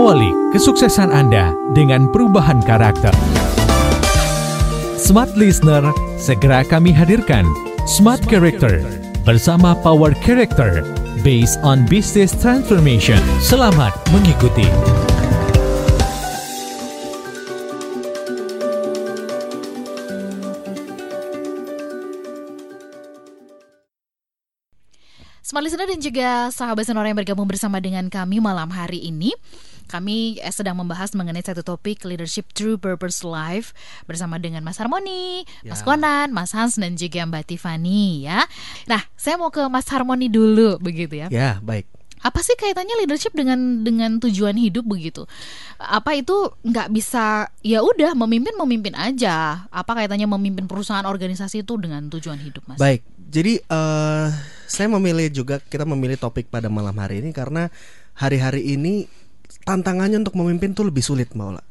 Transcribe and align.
Awali 0.00 0.32
kesuksesan 0.56 1.12
Anda 1.12 1.52
dengan 1.76 2.08
perubahan 2.08 2.64
karakter. 2.64 3.12
Smart 4.96 5.36
Listener, 5.36 5.84
segera 6.16 6.64
kami 6.64 6.88
hadirkan 6.88 7.44
Smart 7.84 8.24
Character 8.24 8.80
bersama 9.28 9.76
Power 9.84 10.16
Character 10.24 10.80
based 11.20 11.60
on 11.60 11.84
business 11.84 12.32
transformation. 12.32 13.20
Selamat 13.44 13.92
mengikuti. 14.08 14.64
Smart 25.44 25.60
Listener 25.68 25.92
dan 25.92 26.00
juga 26.00 26.48
sahabat 26.48 26.88
sonora 26.88 27.12
yang 27.12 27.20
bergabung 27.20 27.44
bersama 27.44 27.84
dengan 27.84 28.08
kami 28.08 28.40
malam 28.40 28.72
hari 28.72 29.12
ini 29.12 29.36
kami 29.90 30.38
eh, 30.38 30.54
sedang 30.54 30.78
membahas 30.78 31.10
mengenai 31.18 31.42
satu 31.42 31.66
topik 31.66 32.06
leadership 32.06 32.54
true 32.54 32.78
purpose 32.78 33.26
life 33.26 33.74
bersama 34.06 34.38
dengan 34.38 34.62
Mas 34.62 34.78
Harmoni, 34.78 35.42
ya. 35.66 35.74
Mas 35.74 35.82
Konan, 35.82 36.30
Mas 36.30 36.54
Hans 36.54 36.78
dan 36.78 36.94
juga 36.94 37.26
Mbak 37.26 37.50
Tiffany 37.50 38.30
ya. 38.30 38.46
Nah, 38.86 39.02
saya 39.18 39.34
mau 39.34 39.50
ke 39.50 39.66
Mas 39.66 39.90
Harmoni 39.90 40.30
dulu 40.30 40.78
begitu 40.78 41.18
ya. 41.18 41.26
Ya, 41.28 41.58
baik 41.58 41.90
apa 42.20 42.44
sih 42.44 42.52
kaitannya 42.52 43.00
leadership 43.00 43.32
dengan 43.32 43.80
dengan 43.80 44.20
tujuan 44.20 44.52
hidup 44.52 44.84
begitu? 44.84 45.24
Apa 45.80 46.20
itu 46.20 46.52
nggak 46.60 46.92
bisa 46.92 47.48
ya 47.64 47.80
udah 47.80 48.12
memimpin 48.12 48.52
memimpin 48.60 48.92
aja? 48.92 49.64
Apa 49.72 49.96
kaitannya 49.96 50.28
memimpin 50.28 50.68
perusahaan 50.68 51.08
organisasi 51.08 51.64
itu 51.64 51.80
dengan 51.80 52.12
tujuan 52.12 52.36
hidup, 52.36 52.60
Mas? 52.68 52.76
Baik, 52.76 53.00
jadi 53.16 53.64
uh, 53.72 54.28
saya 54.68 54.92
memilih 54.92 55.32
juga 55.32 55.64
kita 55.64 55.88
memilih 55.88 56.20
topik 56.20 56.52
pada 56.52 56.68
malam 56.68 56.92
hari 57.00 57.24
ini 57.24 57.32
karena 57.32 57.72
hari-hari 58.12 58.68
ini 58.76 59.08
tantangannya 59.66 60.22
untuk 60.22 60.38
memimpin 60.38 60.72
tuh 60.72 60.88
lebih 60.88 61.02
sulit 61.04 61.32
Maula. 61.34 61.62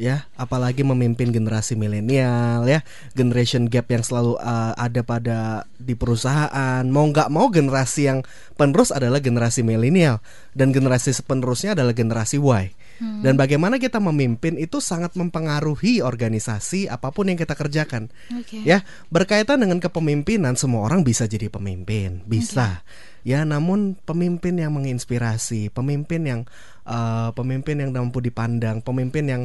Ya 0.00 0.32
apalagi 0.40 0.80
memimpin 0.80 1.28
generasi 1.28 1.76
milenial 1.76 2.64
ya. 2.64 2.80
Generation 3.12 3.68
gap 3.68 3.92
yang 3.92 4.00
selalu 4.00 4.40
uh, 4.40 4.72
ada 4.74 5.04
pada 5.04 5.68
di 5.76 5.92
perusahaan. 5.92 6.80
Mau 6.88 7.04
nggak 7.12 7.28
mau 7.28 7.52
generasi 7.52 8.08
yang 8.08 8.24
penerus 8.56 8.88
adalah 8.96 9.20
generasi 9.20 9.60
milenial. 9.60 10.24
Dan 10.56 10.72
generasi 10.72 11.12
penerusnya 11.20 11.76
adalah 11.76 11.92
generasi 11.92 12.40
Y. 12.40 12.72
Hmm. 13.00 13.24
dan 13.24 13.32
bagaimana 13.40 13.80
kita 13.80 13.96
memimpin 13.96 14.60
itu 14.60 14.76
sangat 14.76 15.16
mempengaruhi 15.16 16.04
organisasi 16.04 16.84
apa 16.92 17.08
pun 17.08 17.32
yang 17.32 17.40
kita 17.40 17.56
kerjakan. 17.56 18.12
Okay. 18.44 18.60
ya 18.60 18.84
berkaitan 19.08 19.56
dengan 19.64 19.80
kepemimpinan 19.80 20.52
semua 20.60 20.84
orang 20.84 21.00
bisa 21.00 21.24
jadi 21.24 21.48
pemimpin. 21.48 22.20
Bisa. 22.28 22.84
Okay. 22.84 23.08
Ya 23.26 23.44
namun 23.44 23.96
pemimpin 24.04 24.56
yang 24.56 24.72
menginspirasi 24.72 25.68
pemimpin 25.72 26.22
yang 26.24 26.40
uh, 26.88 27.30
pemimpin 27.36 27.80
yang 27.80 27.90
mampu 27.92 28.24
dipandang 28.24 28.80
pemimpin 28.80 29.24
yang 29.28 29.42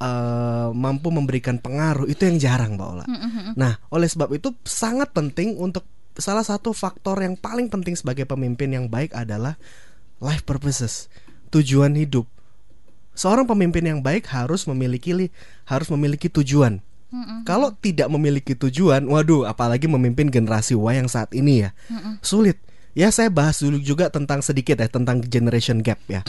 uh, 0.00 0.68
mampu 0.74 1.08
memberikan 1.12 1.60
pengaruh 1.60 2.08
itu 2.08 2.26
yang 2.26 2.38
jarang 2.40 2.74
Mbak 2.76 2.88
Ola. 2.88 3.04
Nah, 3.54 3.78
oleh 3.92 4.08
sebab 4.08 4.32
itu 4.34 4.54
sangat 4.66 5.12
penting 5.14 5.54
untuk 5.58 5.86
salah 6.14 6.46
satu 6.46 6.70
faktor 6.70 7.18
yang 7.22 7.34
paling 7.34 7.66
penting 7.70 7.98
sebagai 7.98 8.26
pemimpin 8.26 8.70
yang 8.70 8.86
baik 8.86 9.14
adalah 9.14 9.58
life 10.22 10.46
purposes, 10.46 11.10
tujuan 11.50 11.94
hidup. 11.98 12.26
Seorang 13.14 13.46
pemimpin 13.46 13.86
yang 13.86 14.00
baik 14.02 14.26
harus 14.30 14.66
memiliki 14.66 15.30
harus 15.66 15.88
memiliki 15.90 16.26
tujuan. 16.26 16.82
Mm-hmm. 17.14 17.46
Kalau 17.46 17.70
tidak 17.78 18.10
memiliki 18.10 18.58
tujuan, 18.58 19.06
waduh, 19.06 19.46
apalagi 19.46 19.86
memimpin 19.86 20.34
generasi 20.34 20.74
Y 20.74 20.98
yang 20.98 21.06
saat 21.06 21.30
ini 21.30 21.62
ya, 21.62 21.70
mm-hmm. 21.86 22.14
sulit 22.26 22.58
Ya 22.94 23.10
saya 23.10 23.28
bahas 23.28 23.58
dulu 23.58 23.82
juga 23.82 24.06
tentang 24.08 24.40
sedikit 24.40 24.78
ya 24.78 24.86
tentang 24.86 25.18
generation 25.22 25.82
gap 25.82 25.98
ya. 26.06 26.22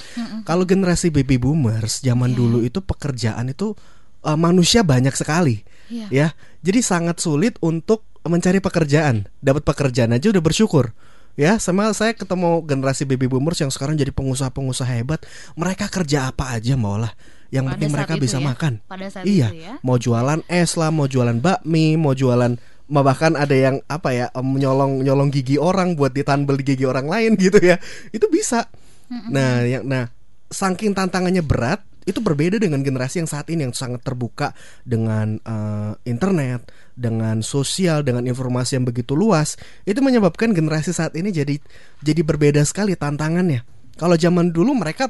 Kalau 0.49 0.65
generasi 0.65 1.13
baby 1.13 1.37
boomers 1.37 2.01
zaman 2.01 2.33
yeah. 2.33 2.37
dulu 2.41 2.57
itu 2.65 2.81
pekerjaan 2.81 3.53
itu 3.53 3.77
uh, 4.25 4.37
manusia 4.37 4.81
banyak 4.81 5.13
sekali. 5.13 5.61
Yeah. 5.87 6.09
Ya. 6.09 6.27
Jadi 6.65 6.81
sangat 6.81 7.21
sulit 7.21 7.61
untuk 7.61 8.01
mencari 8.25 8.57
pekerjaan. 8.57 9.29
Dapat 9.39 9.61
pekerjaan 9.61 10.17
aja 10.17 10.33
udah 10.33 10.41
bersyukur. 10.41 10.97
Ya, 11.35 11.59
sama 11.59 11.91
saya 11.91 12.15
ketemu 12.15 12.63
generasi 12.63 13.03
baby 13.03 13.27
boomers 13.27 13.59
yang 13.59 13.67
sekarang 13.67 13.99
jadi 13.99 14.15
pengusaha-pengusaha 14.15 14.87
hebat. 14.87 15.21
Mereka 15.59 15.91
kerja 15.91 16.31
apa 16.31 16.55
aja 16.55 16.79
maulah 16.79 17.11
yang 17.53 17.65
penting 17.71 17.91
mereka 17.93 18.13
bisa 18.17 18.41
ya? 18.41 18.45
makan. 18.45 18.73
Pada 18.83 19.07
saat 19.07 19.25
iya, 19.27 19.47
itu 19.53 19.63
ya? 19.63 19.73
mau 19.85 19.95
jualan 19.95 20.41
es 20.49 20.75
lah, 20.75 20.89
mau 20.89 21.05
jualan 21.05 21.37
bakmi, 21.39 21.95
mau 21.95 22.11
jualan 22.11 22.57
bahkan 22.85 23.33
ada 23.33 23.53
yang 23.53 23.81
apa 23.89 24.13
ya 24.13 24.27
nyolong 24.37 25.01
nyolong 25.01 25.33
gigi 25.33 25.57
orang 25.57 25.97
buat 25.97 26.13
ditambel 26.13 26.61
di 26.61 26.65
gigi 26.75 26.85
orang 26.85 27.09
lain 27.09 27.37
gitu 27.45 27.57
ya. 27.61 27.81
Itu 28.13 28.29
bisa. 28.29 28.69
Nah 29.09 29.65
yang 29.65 29.85
nah 29.85 30.09
saking 30.49 30.93
tantangannya 30.93 31.41
berat 31.45 31.81
itu 32.05 32.21
berbeda 32.21 32.61
dengan 32.61 32.85
generasi 32.85 33.25
yang 33.25 33.29
saat 33.29 33.49
ini 33.49 33.65
yang 33.65 33.73
sangat 33.73 34.05
terbuka 34.05 34.53
dengan 34.85 35.41
uh, 35.41 35.97
internet 36.05 36.69
dengan 36.93 37.41
sosial 37.41 38.05
dengan 38.05 38.29
informasi 38.29 38.77
yang 38.77 38.85
begitu 38.85 39.17
luas. 39.17 39.57
Itu 39.89 40.05
menyebabkan 40.05 40.53
generasi 40.53 40.93
saat 40.93 41.17
ini 41.17 41.33
jadi 41.33 41.57
jadi 42.05 42.21
berbeda 42.21 42.61
sekali 42.61 42.93
tantangannya. 42.93 43.65
Kalau 43.97 44.13
zaman 44.13 44.53
dulu 44.53 44.77
mereka 44.77 45.09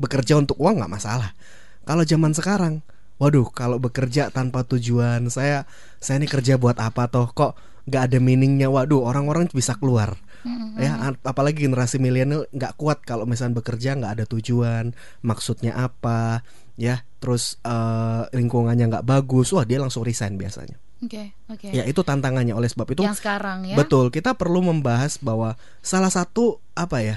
bekerja 0.00 0.40
untuk 0.40 0.56
uang 0.56 0.80
nggak 0.80 0.92
masalah. 0.92 1.36
Kalau 1.84 2.02
zaman 2.02 2.32
sekarang 2.32 2.80
waduh 3.16 3.48
kalau 3.48 3.80
bekerja 3.80 4.28
tanpa 4.28 4.64
tujuan 4.68 5.28
saya 5.32 5.64
saya 6.00 6.20
ini 6.20 6.28
kerja 6.28 6.60
buat 6.60 6.76
apa 6.76 7.08
toh 7.08 7.32
kok 7.32 7.56
nggak 7.86 8.02
ada 8.12 8.18
meaningnya 8.18 8.68
waduh 8.68 9.06
orang-orang 9.06 9.48
bisa 9.54 9.78
keluar 9.78 10.18
mm-hmm. 10.44 10.76
ya 10.76 10.92
apalagi 11.24 11.64
generasi 11.64 12.02
milenial 12.02 12.44
nggak 12.50 12.76
kuat 12.76 13.00
kalau 13.06 13.24
misalnya 13.24 13.62
bekerja 13.62 13.96
nggak 13.96 14.12
ada 14.20 14.24
tujuan 14.26 14.92
maksudnya 15.22 15.72
apa 15.78 16.44
ya 16.76 17.06
terus 17.22 17.56
uh, 17.64 18.28
lingkungannya 18.34 18.90
nggak 18.90 19.06
bagus 19.06 19.54
wah 19.56 19.64
dia 19.64 19.80
langsung 19.80 20.04
resign 20.04 20.36
biasanya 20.36 20.76
Oke, 20.96 21.12
okay, 21.12 21.52
oke. 21.52 21.68
Okay. 21.68 21.76
Ya 21.76 21.84
itu 21.84 22.00
tantangannya 22.00 22.56
oleh 22.56 22.72
sebab 22.72 22.88
itu. 22.96 23.04
Yang 23.04 23.20
sekarang 23.20 23.68
ya. 23.68 23.76
Betul, 23.76 24.08
kita 24.08 24.32
perlu 24.32 24.64
membahas 24.64 25.20
bahwa 25.20 25.52
salah 25.84 26.08
satu 26.08 26.64
apa 26.72 27.04
ya 27.04 27.16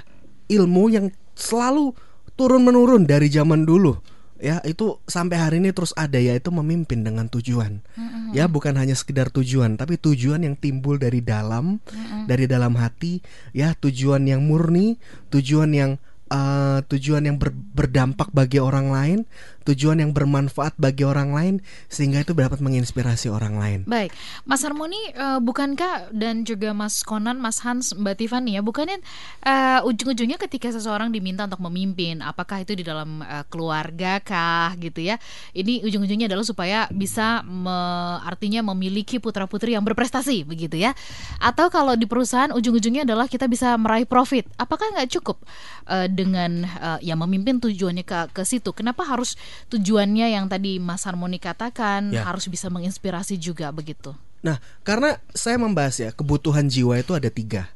ilmu 0.52 0.92
yang 0.92 1.16
selalu 1.32 1.96
turun 2.36 2.68
menurun 2.68 3.08
dari 3.08 3.32
zaman 3.32 3.64
dulu 3.64 3.96
ya 4.40 4.64
itu 4.64 5.04
sampai 5.04 5.36
hari 5.36 5.56
ini 5.60 5.76
terus 5.76 5.92
ada 6.00 6.16
yaitu 6.16 6.48
memimpin 6.50 7.04
dengan 7.04 7.28
tujuan 7.28 7.84
mm-hmm. 7.84 8.32
ya 8.32 8.48
bukan 8.48 8.74
hanya 8.80 8.96
sekedar 8.96 9.28
tujuan 9.30 9.76
tapi 9.76 10.00
tujuan 10.00 10.48
yang 10.48 10.56
timbul 10.56 10.96
dari 10.96 11.20
dalam 11.20 11.84
mm-hmm. 11.84 12.24
dari 12.26 12.48
dalam 12.48 12.80
hati 12.80 13.20
ya 13.52 13.76
tujuan 13.76 14.24
yang 14.26 14.48
murni 14.48 14.96
tujuan 15.28 15.76
yang 15.76 15.92
uh, 16.32 16.80
tujuan 16.88 17.26
yang 17.26 17.38
ber, 17.42 17.52
berdampak 17.52 18.30
bagi 18.32 18.62
orang 18.62 18.94
lain, 18.94 19.20
tujuan 19.70 20.02
yang 20.02 20.12
bermanfaat 20.12 20.74
bagi 20.82 21.06
orang 21.06 21.30
lain 21.32 21.56
sehingga 21.88 22.26
itu 22.26 22.34
dapat 22.34 22.58
menginspirasi 22.60 23.30
orang 23.30 23.56
lain. 23.58 23.80
Baik, 23.86 24.12
Mas 24.50 24.66
Harmoni, 24.66 24.98
uh, 25.14 25.38
bukankah 25.38 26.10
dan 26.14 26.42
juga 26.44 26.74
Mas 26.74 27.06
Konan, 27.06 27.38
Mas 27.38 27.62
Hans, 27.62 27.94
Mbak 27.94 28.16
Tiffany 28.18 28.58
ya, 28.58 28.62
bukannya 28.66 28.98
uh, 29.46 29.86
ujung-ujungnya 29.86 30.42
ketika 30.42 30.74
seseorang 30.74 31.14
diminta 31.14 31.46
untuk 31.46 31.62
memimpin, 31.70 32.26
apakah 32.26 32.66
itu 32.66 32.74
di 32.74 32.82
dalam 32.82 33.22
uh, 33.22 33.46
keluarga 33.48 34.18
kah 34.24 34.74
gitu 34.82 35.06
ya? 35.06 35.22
Ini 35.54 35.86
ujung-ujungnya 35.86 36.26
adalah 36.26 36.46
supaya 36.46 36.90
bisa 36.90 37.46
me, 37.46 37.78
artinya 38.26 38.66
memiliki 38.74 39.22
putra-putri 39.22 39.78
yang 39.78 39.86
berprestasi 39.86 40.44
begitu 40.48 40.82
ya? 40.82 40.98
Atau 41.38 41.70
kalau 41.70 41.94
di 41.94 42.10
perusahaan 42.10 42.50
ujung-ujungnya 42.50 43.06
adalah 43.06 43.30
kita 43.30 43.46
bisa 43.46 43.78
meraih 43.78 44.10
profit, 44.10 44.50
apakah 44.58 44.90
nggak 44.98 45.10
cukup 45.20 45.38
uh, 45.86 46.08
dengan 46.10 46.66
uh, 46.66 47.00
ya 47.00 47.14
memimpin 47.14 47.62
tujuannya 47.62 48.04
ke 48.04 48.20
ke 48.34 48.44
situ. 48.48 48.72
Kenapa 48.72 49.04
harus 49.06 49.36
tujuannya 49.68 50.32
yang 50.32 50.48
tadi 50.48 50.80
Mas 50.80 51.04
Harmoni 51.04 51.38
katakan 51.38 52.16
ya. 52.16 52.24
harus 52.24 52.48
bisa 52.48 52.72
menginspirasi 52.72 53.36
juga 53.36 53.68
begitu? 53.76 54.16
Nah, 54.40 54.64
karena 54.88 55.20
saya 55.36 55.60
membahas 55.60 56.00
ya 56.00 56.10
kebutuhan 56.16 56.72
jiwa 56.72 56.96
itu 57.04 57.12
ada 57.12 57.28
tiga, 57.28 57.68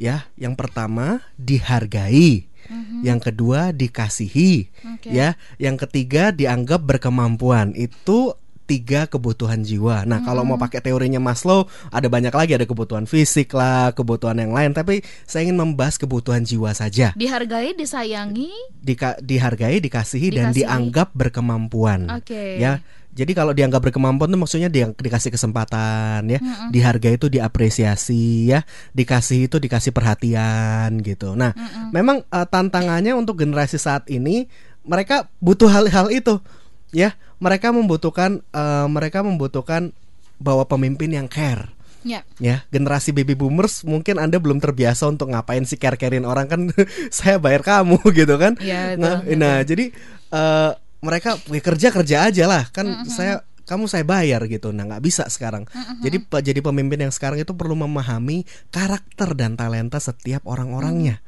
ya. 0.00 0.24
Yang 0.40 0.54
pertama 0.56 1.20
dihargai. 1.36 2.48
Mm-hmm. 2.66 3.00
Yang 3.06 3.20
kedua 3.30 3.70
dikasihi, 3.70 4.72
okay. 4.98 5.12
ya. 5.12 5.38
Yang 5.60 5.86
ketiga 5.86 6.34
dianggap 6.34 6.82
berkemampuan. 6.82 7.76
Itu 7.78 8.34
tiga 8.66 9.06
kebutuhan 9.06 9.62
jiwa. 9.62 10.02
Nah, 10.04 10.20
hmm. 10.20 10.26
kalau 10.26 10.42
mau 10.42 10.58
pakai 10.58 10.82
teorinya 10.82 11.22
Maslow, 11.22 11.70
ada 11.88 12.10
banyak 12.10 12.34
lagi 12.34 12.52
ada 12.58 12.66
kebutuhan 12.66 13.06
fisik 13.06 13.54
lah, 13.54 13.94
kebutuhan 13.94 14.36
yang 14.36 14.52
lain. 14.52 14.74
Tapi 14.74 15.06
saya 15.24 15.46
ingin 15.46 15.56
membahas 15.56 15.96
kebutuhan 15.96 16.42
jiwa 16.42 16.74
saja. 16.74 17.14
Dihargai, 17.14 17.78
disayangi, 17.78 18.50
Dika 18.82 19.16
dihargai, 19.22 19.78
dikasihi, 19.78 20.34
dikasihi, 20.34 20.36
dan 20.36 20.46
dianggap 20.50 21.14
berkemampuan. 21.14 22.10
Oke. 22.10 22.34
Okay. 22.34 22.50
Ya. 22.58 22.82
Jadi 23.16 23.32
kalau 23.32 23.56
dianggap 23.56 23.80
berkemampuan 23.80 24.28
itu 24.28 24.36
maksudnya 24.36 24.68
dia 24.68 24.92
dikasih 24.92 25.32
kesempatan 25.32 26.20
ya, 26.28 26.36
mm-hmm. 26.36 26.68
dihargai 26.68 27.16
itu 27.16 27.32
diapresiasi 27.32 28.52
ya, 28.52 28.60
dikasih 28.92 29.48
itu 29.48 29.56
dikasih 29.56 29.96
perhatian 29.96 31.00
gitu. 31.00 31.32
Nah, 31.32 31.56
mm-hmm. 31.56 31.96
memang 31.96 32.28
uh, 32.28 32.44
tantangannya 32.44 33.16
untuk 33.16 33.40
generasi 33.40 33.80
saat 33.80 34.04
ini 34.12 34.52
mereka 34.84 35.32
butuh 35.40 35.72
hal-hal 35.72 36.12
itu 36.12 36.44
ya 36.94 37.14
mereka 37.42 37.70
membutuhkan 37.74 38.42
uh, 38.54 38.86
mereka 38.86 39.22
membutuhkan 39.22 39.94
bahwa 40.36 40.68
pemimpin 40.68 41.12
yang 41.16 41.28
care 41.30 41.76
Ya. 42.06 42.22
Ya, 42.38 42.62
generasi 42.70 43.10
baby 43.10 43.34
boomers 43.34 43.82
mungkin 43.82 44.22
Anda 44.22 44.38
belum 44.38 44.62
terbiasa 44.62 45.10
untuk 45.10 45.34
ngapain 45.34 45.66
sih 45.66 45.74
care-carein 45.74 46.22
orang 46.22 46.46
kan 46.46 46.60
saya 47.10 47.42
bayar 47.42 47.66
kamu 47.66 47.98
gitu 48.22 48.38
kan. 48.38 48.54
Betul, 48.54 49.02
nah, 49.02 49.16
betul. 49.26 49.34
nah, 49.42 49.56
jadi 49.66 49.84
eh, 50.30 50.70
mereka 51.02 51.34
ya, 51.50 51.60
kerja 51.60 51.88
kerja 51.90 52.16
aja 52.30 52.44
lah 52.46 52.64
kan 52.70 53.10
saya 53.10 53.42
kamu 53.66 53.90
saya 53.90 54.06
bayar 54.06 54.46
gitu. 54.46 54.70
Nah, 54.70 54.86
nggak 54.86 55.02
bisa 55.02 55.26
sekarang. 55.26 55.66
Jadi 55.98 56.22
pe- 56.22 56.38
jadi 56.38 56.62
pemimpin 56.62 57.02
yang 57.02 57.10
sekarang 57.10 57.42
itu 57.42 57.50
perlu 57.58 57.74
memahami 57.74 58.46
karakter 58.70 59.34
dan 59.34 59.58
talenta 59.58 59.98
setiap 59.98 60.46
orang-orangnya. 60.46 61.18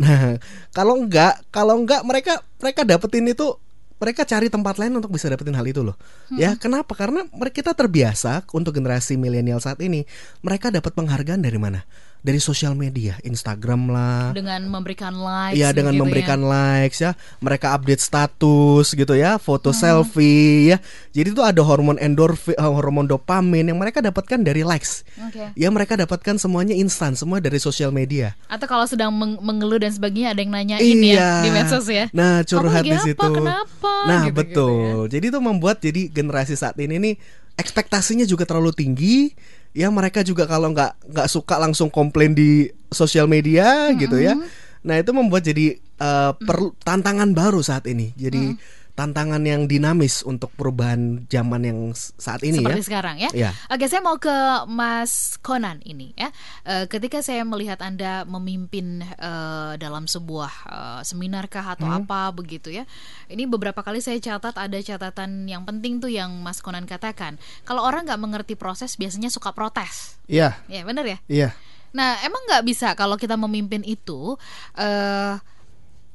Nah, 0.00 0.40
kalau 0.72 1.04
enggak, 1.04 1.44
kalau 1.52 1.76
enggak 1.84 2.00
mereka 2.08 2.40
mereka 2.64 2.88
dapetin 2.88 3.28
itu 3.28 3.60
mereka 3.98 4.22
cari 4.22 4.46
tempat 4.48 4.78
lain 4.78 4.98
untuk 4.98 5.10
bisa 5.10 5.26
dapetin 5.26 5.54
hal 5.58 5.66
itu 5.66 5.82
loh. 5.82 5.98
Ya, 6.38 6.54
kenapa? 6.54 6.94
Karena 6.94 7.26
mereka 7.34 7.62
kita 7.62 7.72
terbiasa 7.74 8.46
untuk 8.54 8.78
generasi 8.78 9.18
milenial 9.18 9.58
saat 9.58 9.82
ini, 9.82 10.06
mereka 10.40 10.70
dapat 10.70 10.94
penghargaan 10.94 11.42
dari 11.42 11.58
mana? 11.58 11.82
Dari 12.28 12.44
sosial 12.44 12.76
media, 12.76 13.16
Instagram 13.24 13.88
lah. 13.88 14.36
Dengan 14.36 14.68
memberikan 14.68 15.16
likes. 15.16 15.56
Iya 15.56 15.72
dengan 15.72 15.96
begitu 15.96 16.04
memberikan 16.04 16.40
ya. 16.44 16.48
likes 16.52 16.98
ya, 17.00 17.16
mereka 17.40 17.72
update 17.72 18.04
status 18.04 18.92
gitu 18.92 19.16
ya, 19.16 19.40
foto 19.40 19.72
selfie 19.72 20.68
ya. 20.68 20.76
Jadi 21.16 21.32
itu 21.32 21.40
ada 21.40 21.64
hormon 21.64 21.96
endorfin, 21.96 22.52
eh, 22.52 22.68
hormon 22.68 23.08
dopamin 23.08 23.72
yang 23.72 23.80
mereka 23.80 24.04
dapatkan 24.04 24.44
dari 24.44 24.60
likes. 24.60 25.08
Oke. 25.24 25.56
Ya 25.56 25.72
mereka 25.72 25.96
dapatkan 25.96 26.36
semuanya 26.36 26.76
instan, 26.76 27.16
semua 27.16 27.40
dari 27.40 27.56
sosial 27.56 27.96
media. 27.96 28.36
Atau 28.52 28.68
kalau 28.68 28.84
sedang 28.84 29.08
meng- 29.08 29.40
mengeluh 29.40 29.80
dan 29.80 29.88
sebagainya 29.88 30.36
ada 30.36 30.44
yang 30.44 30.52
nanyain 30.52 30.98
ya 31.00 31.40
di 31.40 31.48
medsos 31.48 31.88
ya. 31.88 32.12
Nah, 32.12 32.44
curhat 32.44 32.84
Kamu 32.84 32.92
di 32.92 32.98
situ. 33.08 33.24
apa? 33.24 33.32
Kenapa? 33.32 33.94
Nah, 34.04 34.22
Gitu-gitu 34.28 34.36
betul. 34.36 34.98
Jadi 35.08 35.24
itu 35.32 35.38
membuat 35.40 35.80
jadi 35.80 36.12
generasi 36.12 36.60
saat 36.60 36.76
ini 36.76 37.00
nih 37.00 37.14
ekspektasinya 37.56 38.28
juga 38.28 38.44
terlalu 38.44 38.76
tinggi. 38.76 39.32
Ya 39.76 39.88
mereka 39.92 40.24
juga 40.24 40.48
kalau 40.48 40.72
nggak 40.72 41.12
nggak 41.12 41.28
suka 41.28 41.60
langsung 41.60 41.92
komplain 41.92 42.32
di 42.32 42.68
sosial 42.88 43.28
media 43.28 43.92
gitu 44.00 44.16
ya. 44.18 44.34
Nah, 44.82 44.94
itu 44.96 45.10
membuat 45.12 45.44
jadi 45.44 45.76
eh, 45.78 46.32
perlu 46.38 46.72
tantangan 46.80 47.34
baru 47.34 47.60
saat 47.60 47.84
ini. 47.90 48.14
Jadi 48.16 48.56
tantangan 48.98 49.38
yang 49.40 49.70
dinamis 49.70 50.26
untuk 50.26 50.50
perubahan 50.52 51.22
zaman 51.26 51.62
yang 51.62 51.78
saat 51.94 52.42
ini 52.42 52.58
Seperti 52.58 52.82
ya. 52.82 52.86
sekarang 52.90 53.16
ya. 53.16 53.30
Iya. 53.30 53.50
Oke, 53.70 53.86
saya 53.86 54.02
mau 54.02 54.18
ke 54.18 54.34
Mas 54.66 55.38
Conan 55.38 55.78
ini 55.86 56.10
ya. 56.18 56.34
Eh, 56.66 56.90
ketika 56.90 57.22
saya 57.22 57.46
melihat 57.46 57.78
Anda 57.78 58.26
memimpin 58.26 59.06
eh, 59.06 59.72
dalam 59.78 60.04
sebuah 60.04 60.52
eh, 60.66 61.00
seminar 61.06 61.46
kah 61.46 61.78
atau 61.78 61.86
Hmm. 61.86 62.02
apa 62.02 62.34
begitu 62.34 62.74
ya. 62.74 62.82
Ini 63.26 63.46
beberapa 63.46 63.80
kali 63.80 64.02
saya 64.02 64.18
catat 64.18 64.58
ada 64.58 64.76
catatan 64.76 65.46
yang 65.46 65.62
penting 65.62 66.02
tuh 66.02 66.10
yang 66.10 66.34
Mas 66.34 66.58
Conan 66.58 66.82
katakan. 66.82 67.38
Kalau 67.62 67.86
orang 67.86 68.02
nggak 68.02 68.18
mengerti 68.18 68.54
proses 68.58 68.98
biasanya 68.98 69.30
suka 69.30 69.54
protes. 69.54 70.18
Iya, 70.26 70.58
Ya, 70.66 70.82
benar 70.82 71.06
ya? 71.06 71.22
iya. 71.30 71.54
Nah, 71.88 72.18
emang 72.20 72.42
nggak 72.44 72.66
bisa 72.66 72.92
kalau 72.92 73.14
kita 73.14 73.38
memimpin 73.38 73.80
itu, 73.80 74.34
eh 74.74 75.38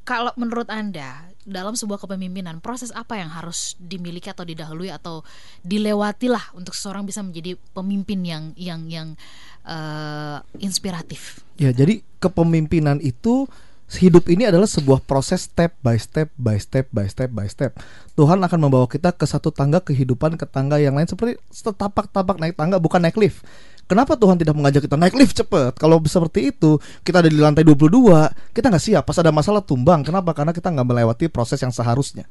kalau 0.04 0.36
menurut 0.36 0.68
anda 0.68 1.32
dalam 1.44 1.76
sebuah 1.76 2.00
kepemimpinan 2.04 2.64
proses 2.64 2.92
apa 2.96 3.20
yang 3.20 3.32
harus 3.32 3.76
dimiliki 3.80 4.32
atau 4.32 4.48
didahului 4.48 4.92
atau 4.92 5.24
dilewati 5.64 6.32
lah 6.32 6.44
untuk 6.56 6.72
seseorang 6.72 7.04
bisa 7.04 7.20
menjadi 7.20 7.60
pemimpin 7.76 8.24
yang 8.24 8.44
yang 8.56 8.88
yang 8.88 9.08
eh, 9.68 10.38
inspiratif. 10.64 11.44
Ya, 11.60 11.76
jadi 11.76 12.04
kepemimpinan 12.24 13.04
itu 13.04 13.48
hidup 14.00 14.26
ini 14.32 14.48
adalah 14.48 14.66
sebuah 14.66 15.04
proses 15.04 15.46
step 15.46 15.76
by 15.84 16.00
step 16.00 16.32
by 16.40 16.58
step 16.58 16.90
by 16.90 17.06
step 17.06 17.30
by 17.30 17.46
step. 17.46 17.76
Tuhan 18.16 18.40
akan 18.42 18.60
membawa 18.60 18.88
kita 18.88 19.14
ke 19.14 19.28
satu 19.28 19.52
tangga 19.52 19.84
kehidupan 19.84 20.40
ke 20.40 20.48
tangga 20.48 20.80
yang 20.80 20.96
lain 20.96 21.06
seperti 21.06 21.38
setapak-tapak 21.52 22.40
naik 22.40 22.56
tangga 22.56 22.80
bukan 22.80 23.04
naik 23.04 23.20
lift. 23.20 23.44
Kenapa 23.84 24.16
Tuhan 24.16 24.40
tidak 24.40 24.56
mengajak 24.56 24.88
kita 24.88 24.96
naik 24.96 25.14
lift 25.14 25.36
cepet? 25.36 25.76
Kalau 25.76 26.00
seperti 26.08 26.56
itu, 26.56 26.80
kita 27.04 27.20
ada 27.20 27.28
di 27.28 27.36
lantai 27.36 27.68
22, 27.68 28.56
kita 28.56 28.72
nggak 28.72 28.84
siap. 28.84 29.04
Pas 29.04 29.20
ada 29.20 29.30
masalah 29.30 29.60
tumbang. 29.60 30.08
Kenapa? 30.08 30.32
Karena 30.32 30.56
kita 30.56 30.72
nggak 30.72 30.88
melewati 30.88 31.26
proses 31.28 31.60
yang 31.60 31.70
seharusnya. 31.70 32.24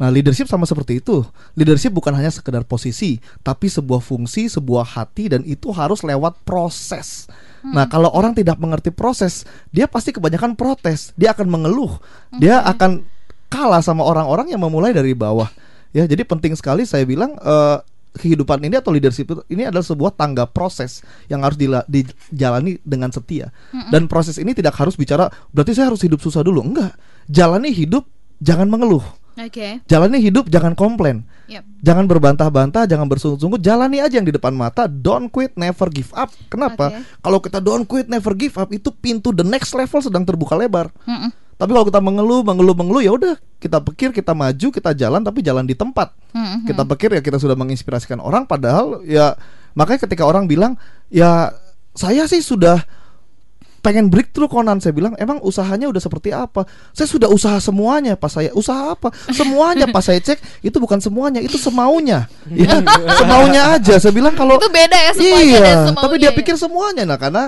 Nah, 0.00 0.08
leadership 0.08 0.48
sama 0.48 0.64
seperti 0.64 1.04
itu. 1.04 1.20
Leadership 1.58 1.92
bukan 1.92 2.16
hanya 2.16 2.32
sekedar 2.32 2.64
posisi, 2.64 3.20
tapi 3.44 3.68
sebuah 3.68 4.00
fungsi, 4.00 4.48
sebuah 4.48 4.96
hati 4.96 5.28
dan 5.28 5.44
itu 5.44 5.68
harus 5.76 6.00
lewat 6.00 6.40
proses. 6.48 7.28
Nah, 7.60 7.84
kalau 7.90 8.08
orang 8.14 8.32
tidak 8.32 8.56
mengerti 8.56 8.88
proses, 8.88 9.44
dia 9.74 9.84
pasti 9.90 10.14
kebanyakan 10.14 10.56
protes. 10.56 11.12
Dia 11.20 11.36
akan 11.36 11.46
mengeluh. 11.52 12.00
Dia 12.40 12.64
akan 12.64 13.04
kalah 13.52 13.84
sama 13.84 14.06
orang-orang 14.08 14.52
yang 14.54 14.62
memulai 14.62 14.96
dari 14.96 15.12
bawah. 15.12 15.50
Ya, 15.92 16.04
jadi 16.04 16.24
penting 16.24 16.52
sekali 16.52 16.84
saya 16.84 17.02
bilang 17.08 17.34
eh, 17.40 17.76
kehidupan 18.18 18.58
ini 18.66 18.76
atau 18.76 18.90
leadership 18.90 19.30
itu 19.30 19.40
ini 19.48 19.70
adalah 19.70 19.86
sebuah 19.86 20.18
tangga 20.18 20.44
proses 20.50 21.06
yang 21.30 21.46
harus 21.46 21.54
dila- 21.54 21.86
dijalani 21.86 22.82
dengan 22.82 23.14
setia. 23.14 23.54
Dan 23.94 24.10
proses 24.10 24.36
ini 24.42 24.52
tidak 24.52 24.74
harus 24.74 24.98
bicara 24.98 25.30
berarti 25.54 25.78
saya 25.78 25.88
harus 25.88 26.02
hidup 26.02 26.18
susah 26.18 26.42
dulu. 26.42 26.66
Enggak. 26.66 26.98
Jalani 27.30 27.70
hidup 27.70 28.04
jangan 28.42 28.66
mengeluh. 28.66 29.06
Oke. 29.38 29.78
Jalani 29.86 30.18
hidup 30.18 30.50
jangan 30.50 30.74
komplain. 30.74 31.22
Yep. 31.46 31.62
Jangan 31.86 32.04
berbantah-bantah, 32.10 32.90
jangan 32.90 33.06
bersungut-sungut, 33.06 33.62
jalani 33.62 34.02
aja 34.02 34.18
yang 34.18 34.26
di 34.26 34.34
depan 34.34 34.50
mata. 34.50 34.90
Don't 34.90 35.30
quit, 35.30 35.54
never 35.54 35.86
give 35.88 36.10
up. 36.12 36.28
Kenapa? 36.50 36.90
Oke. 36.90 37.22
Kalau 37.22 37.38
kita 37.38 37.58
don't 37.62 37.86
quit, 37.86 38.10
never 38.10 38.34
give 38.34 38.58
up, 38.58 38.68
itu 38.74 38.90
pintu 38.90 39.30
the 39.30 39.46
next 39.46 39.72
level 39.72 40.02
sedang 40.02 40.26
terbuka 40.26 40.58
lebar. 40.58 40.90
Mm-mm. 41.06 41.30
Tapi 41.58 41.70
kalau 41.74 41.86
kita 41.90 41.98
mengeluh, 41.98 42.46
mengeluh, 42.46 42.76
mengeluh, 42.78 43.02
ya 43.02 43.12
udah 43.18 43.34
kita 43.58 43.82
pikir, 43.82 44.14
kita 44.14 44.30
maju, 44.30 44.68
kita 44.70 44.94
jalan, 44.94 45.26
tapi 45.26 45.42
jalan 45.42 45.66
di 45.66 45.74
tempat. 45.74 46.14
Mm-mm. 46.30 46.70
Kita 46.70 46.86
pikir 46.86 47.18
ya 47.18 47.20
kita 47.20 47.42
sudah 47.42 47.58
menginspirasikan 47.58 48.22
orang, 48.22 48.46
padahal 48.46 49.02
ya 49.02 49.34
makanya 49.74 50.06
ketika 50.06 50.22
orang 50.22 50.46
bilang 50.46 50.78
ya 51.10 51.50
saya 51.98 52.30
sih 52.30 52.38
sudah 52.38 52.78
pengen 53.82 54.06
breakthrough 54.06 54.50
Conan. 54.50 54.78
Saya 54.78 54.94
bilang 54.94 55.18
emang 55.18 55.42
usahanya 55.42 55.90
udah 55.90 56.02
seperti 56.02 56.30
apa? 56.30 56.62
Saya 56.94 57.10
sudah 57.10 57.26
usaha 57.30 57.58
semuanya 57.58 58.14
pas 58.14 58.30
saya 58.30 58.54
usaha 58.54 58.94
apa? 58.94 59.10
Semuanya 59.34 59.90
pas 59.90 60.06
saya 60.06 60.22
cek 60.22 60.62
itu 60.62 60.76
bukan 60.78 61.02
semuanya 61.02 61.42
itu 61.42 61.58
semaunya. 61.58 62.30
Ya, 62.58 62.82
semaunya 63.18 63.62
aja. 63.78 63.94
Saya 64.02 64.14
bilang 64.14 64.34
kalau 64.34 64.58
Itu 64.58 64.70
beda 64.70 64.98
ya 64.98 65.12
semuanya 65.14 65.42
iya 65.42 65.58
dan 65.62 65.76
semaunya 65.90 66.02
tapi 66.06 66.14
dia 66.18 66.30
ya. 66.30 66.36
pikir 66.36 66.54
semuanya. 66.54 67.02
Nah 67.06 67.18
karena 67.18 67.44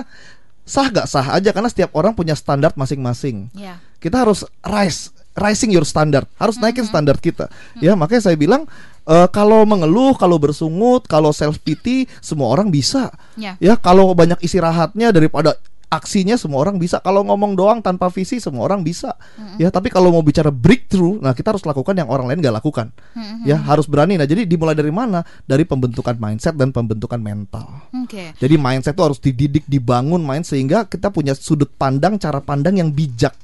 sah 0.63 0.87
gak 0.87 1.07
sah 1.09 1.35
aja 1.35 1.51
karena 1.51 1.67
setiap 1.67 1.91
orang 1.95 2.15
punya 2.15 2.35
standar 2.35 2.71
masing-masing. 2.79 3.51
Ya. 3.55 3.79
Kita 4.01 4.25
harus 4.25 4.43
rise 4.65 5.13
rising 5.37 5.71
your 5.71 5.87
standard. 5.87 6.27
Harus 6.35 6.59
naikin 6.59 6.83
Mm-hmm. 6.83 6.91
standar 6.91 7.15
kita. 7.21 7.45
Ya 7.79 7.95
makanya 7.95 8.27
saya 8.27 8.35
bilang 8.35 8.67
eh, 9.07 9.27
kalau 9.31 9.63
mengeluh 9.63 10.17
kalau 10.19 10.35
bersungut 10.41 11.07
kalau 11.07 11.31
self 11.31 11.61
pity 11.63 12.09
semua 12.19 12.51
orang 12.51 12.67
bisa. 12.67 13.13
Ya. 13.39 13.55
ya 13.61 13.79
kalau 13.79 14.11
banyak 14.11 14.41
istirahatnya 14.43 15.15
daripada 15.15 15.55
aksinya 15.91 16.39
semua 16.39 16.63
orang 16.63 16.79
bisa. 16.79 17.03
Kalau 17.03 17.23
ngomong 17.27 17.55
doang 17.55 17.79
tanpa 17.83 18.07
visi 18.07 18.39
semua 18.39 18.63
orang 18.67 18.79
bisa. 18.83 19.11
Ya 19.59 19.67
tapi 19.67 19.91
kalau 19.91 20.11
mau 20.15 20.23
bicara 20.23 20.47
breakthrough 20.47 21.19
nah 21.19 21.35
kita 21.35 21.51
harus 21.51 21.67
lakukan 21.67 21.95
yang 21.99 22.07
orang 22.07 22.31
lain 22.31 22.39
gak 22.39 22.63
lakukan. 22.63 22.95
Ya 23.43 23.59
harus 23.59 23.91
berani. 23.91 24.15
Nah 24.15 24.27
jadi 24.27 24.47
dimulai 24.47 24.75
dari 24.75 24.91
mana? 24.91 25.23
Dari 25.43 25.67
pembentukan 25.67 26.15
mindset 26.15 26.55
dan 26.55 26.71
pembentukan 26.71 27.19
mental. 27.19 27.87
Oke. 27.91 28.35
jadi 28.39 28.55
mindset 28.55 28.95
itu 28.95 29.03
harus 29.03 29.19
dididik, 29.19 29.67
dibangun 29.67 30.23
main 30.23 30.43
sehingga 30.47 30.87
kita 30.87 31.11
punya 31.11 31.35
sudut 31.35 31.71
pandang, 31.75 32.15
cara 32.19 32.39
pandang 32.39 32.79
yang 32.79 32.91
bijak. 32.91 33.35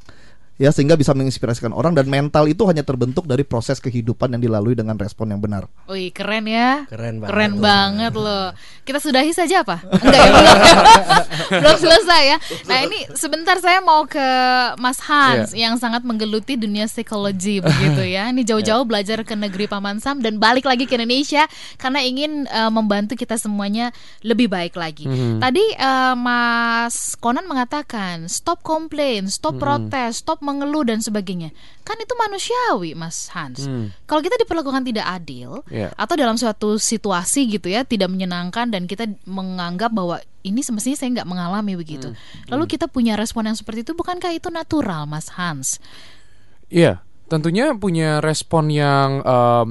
Ya, 0.58 0.74
sehingga 0.74 0.98
bisa 0.98 1.14
menginspirasikan 1.14 1.70
orang 1.70 1.94
dan 1.94 2.10
mental 2.10 2.50
itu 2.50 2.66
hanya 2.66 2.82
terbentuk 2.82 3.30
dari 3.30 3.46
proses 3.46 3.78
kehidupan 3.78 4.34
yang 4.34 4.42
dilalui 4.42 4.74
dengan 4.74 4.98
respon 4.98 5.30
yang 5.30 5.38
benar. 5.38 5.70
Wih 5.86 6.10
keren 6.10 6.50
ya. 6.50 6.90
Keren 6.90 7.22
banget. 7.22 7.30
Keren 7.30 7.54
banget 7.62 8.14
loh. 8.18 8.50
Kita 8.82 8.98
sudahi 8.98 9.30
saja 9.38 9.62
apa? 9.62 9.86
Enggak 10.02 10.18
ya 10.18 10.32
belum, 10.34 10.58
belum 11.62 11.78
selesai 11.78 12.22
ya. 12.26 12.38
Nah 12.66 12.78
ini 12.90 13.06
sebentar 13.14 13.62
saya 13.62 13.86
mau 13.86 14.10
ke 14.10 14.28
Mas 14.82 14.98
Hans 15.06 15.54
Yang 15.54 15.78
sangat 15.78 16.02
menggeluti 16.02 16.58
dunia 16.58 16.90
psikologi 16.90 17.62
begitu 17.62 18.02
ya. 18.02 18.34
Ini 18.34 18.42
jauh-jauh 18.42 18.82
belajar 18.90 19.22
ke 19.22 19.38
negeri 19.38 19.70
Paman 19.70 20.02
Sam 20.02 20.26
Dan 20.26 20.42
balik 20.42 20.66
lagi 20.66 20.90
ke 20.90 20.98
Indonesia 20.98 21.46
Karena 21.78 22.02
ingin 22.02 22.50
eh, 22.50 22.72
membantu 22.74 23.14
kita 23.14 23.38
semuanya 23.38 23.94
lebih 24.26 24.50
baik 24.50 24.74
lagi. 24.74 25.06
Tadi 25.38 25.66
eh, 25.78 26.16
Mas 26.18 27.14
Conan 27.22 27.46
mengatakan 27.46 28.26
Stop 28.26 28.66
komplain, 28.66 29.30
stop 29.30 29.62
protes, 29.62 30.26
stop 30.26 30.42
mengeluh 30.48 30.88
dan 30.88 31.04
sebagainya 31.04 31.52
Kan 31.84 32.00
itu 32.00 32.16
manusiawi 32.16 32.96
Mas 32.96 33.28
Hans 33.36 33.68
Kalau 34.08 34.24
kita 34.24 34.40
diperlakukan 34.40 34.88
tidak 34.88 35.04
adil 35.04 35.60
Iya. 35.68 35.92
atau 36.00 36.16
dalam 36.16 36.40
suatu 36.40 36.80
situasi 36.80 37.52
gitu 37.52 37.68
ya 37.68 37.84
tidak 37.84 38.08
menyenangkan 38.08 38.72
dan 38.72 38.88
kita 38.88 39.04
menganggap 39.28 39.92
bahwa 39.92 40.24
ini 40.48 40.64
semestinya 40.64 40.96
saya 40.96 41.12
nggak 41.12 41.28
mengalami 41.28 41.76
begitu. 41.76 42.16
Lalu 42.48 42.64
kita 42.72 42.88
punya 42.88 43.20
respon 43.20 43.52
yang 43.52 43.58
seperti 43.60 43.84
itu 43.84 43.92
bukankah 43.92 44.32
itu 44.32 44.48
natural, 44.48 45.04
Mas 45.04 45.28
Hans? 45.36 45.84
Iya, 46.72 47.04
tentunya 47.28 47.76
punya 47.76 48.24
respon 48.24 48.72
yang 48.72 49.22
em, 49.22 49.68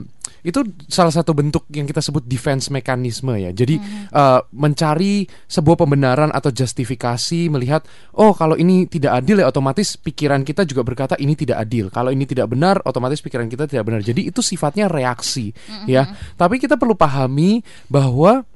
itu 0.47 0.63
salah 0.87 1.11
satu 1.11 1.35
bentuk 1.35 1.67
yang 1.75 1.91
kita 1.91 1.99
sebut 1.99 2.23
defense 2.23 2.71
mekanisme 2.71 3.35
ya. 3.35 3.51
Jadi 3.51 3.83
eh, 4.15 4.41
mencari 4.55 5.27
sebuah 5.27 5.75
pembenaran 5.75 6.31
atau 6.31 6.55
justifikasi 6.55 7.51
melihat 7.51 7.83
oh 8.15 8.31
kalau 8.31 8.55
ini 8.55 8.87
tidak 8.87 9.19
adil 9.25 9.43
ya 9.43 9.51
otomatis 9.51 9.99
pikiran 9.99 10.47
kita 10.47 10.63
juga 10.63 10.87
berkata 10.87 11.19
ini 11.19 11.35
tidak 11.35 11.67
adil. 11.67 11.91
Kalau 11.91 12.15
ini 12.15 12.23
tidak 12.29 12.53
benar 12.55 12.79
otomatis 12.87 13.19
pikiran 13.19 13.51
kita 13.51 13.67
tidak 13.67 13.91
benar. 13.91 14.07
Jadi 14.07 14.31
itu 14.31 14.39
sifatnya 14.39 14.87
reaksi 14.87 15.51
ya. 15.91 16.07
Tapi 16.39 16.63
kita 16.63 16.79
perlu 16.79 16.95
pahami 16.95 17.59
bahwa 17.91 18.47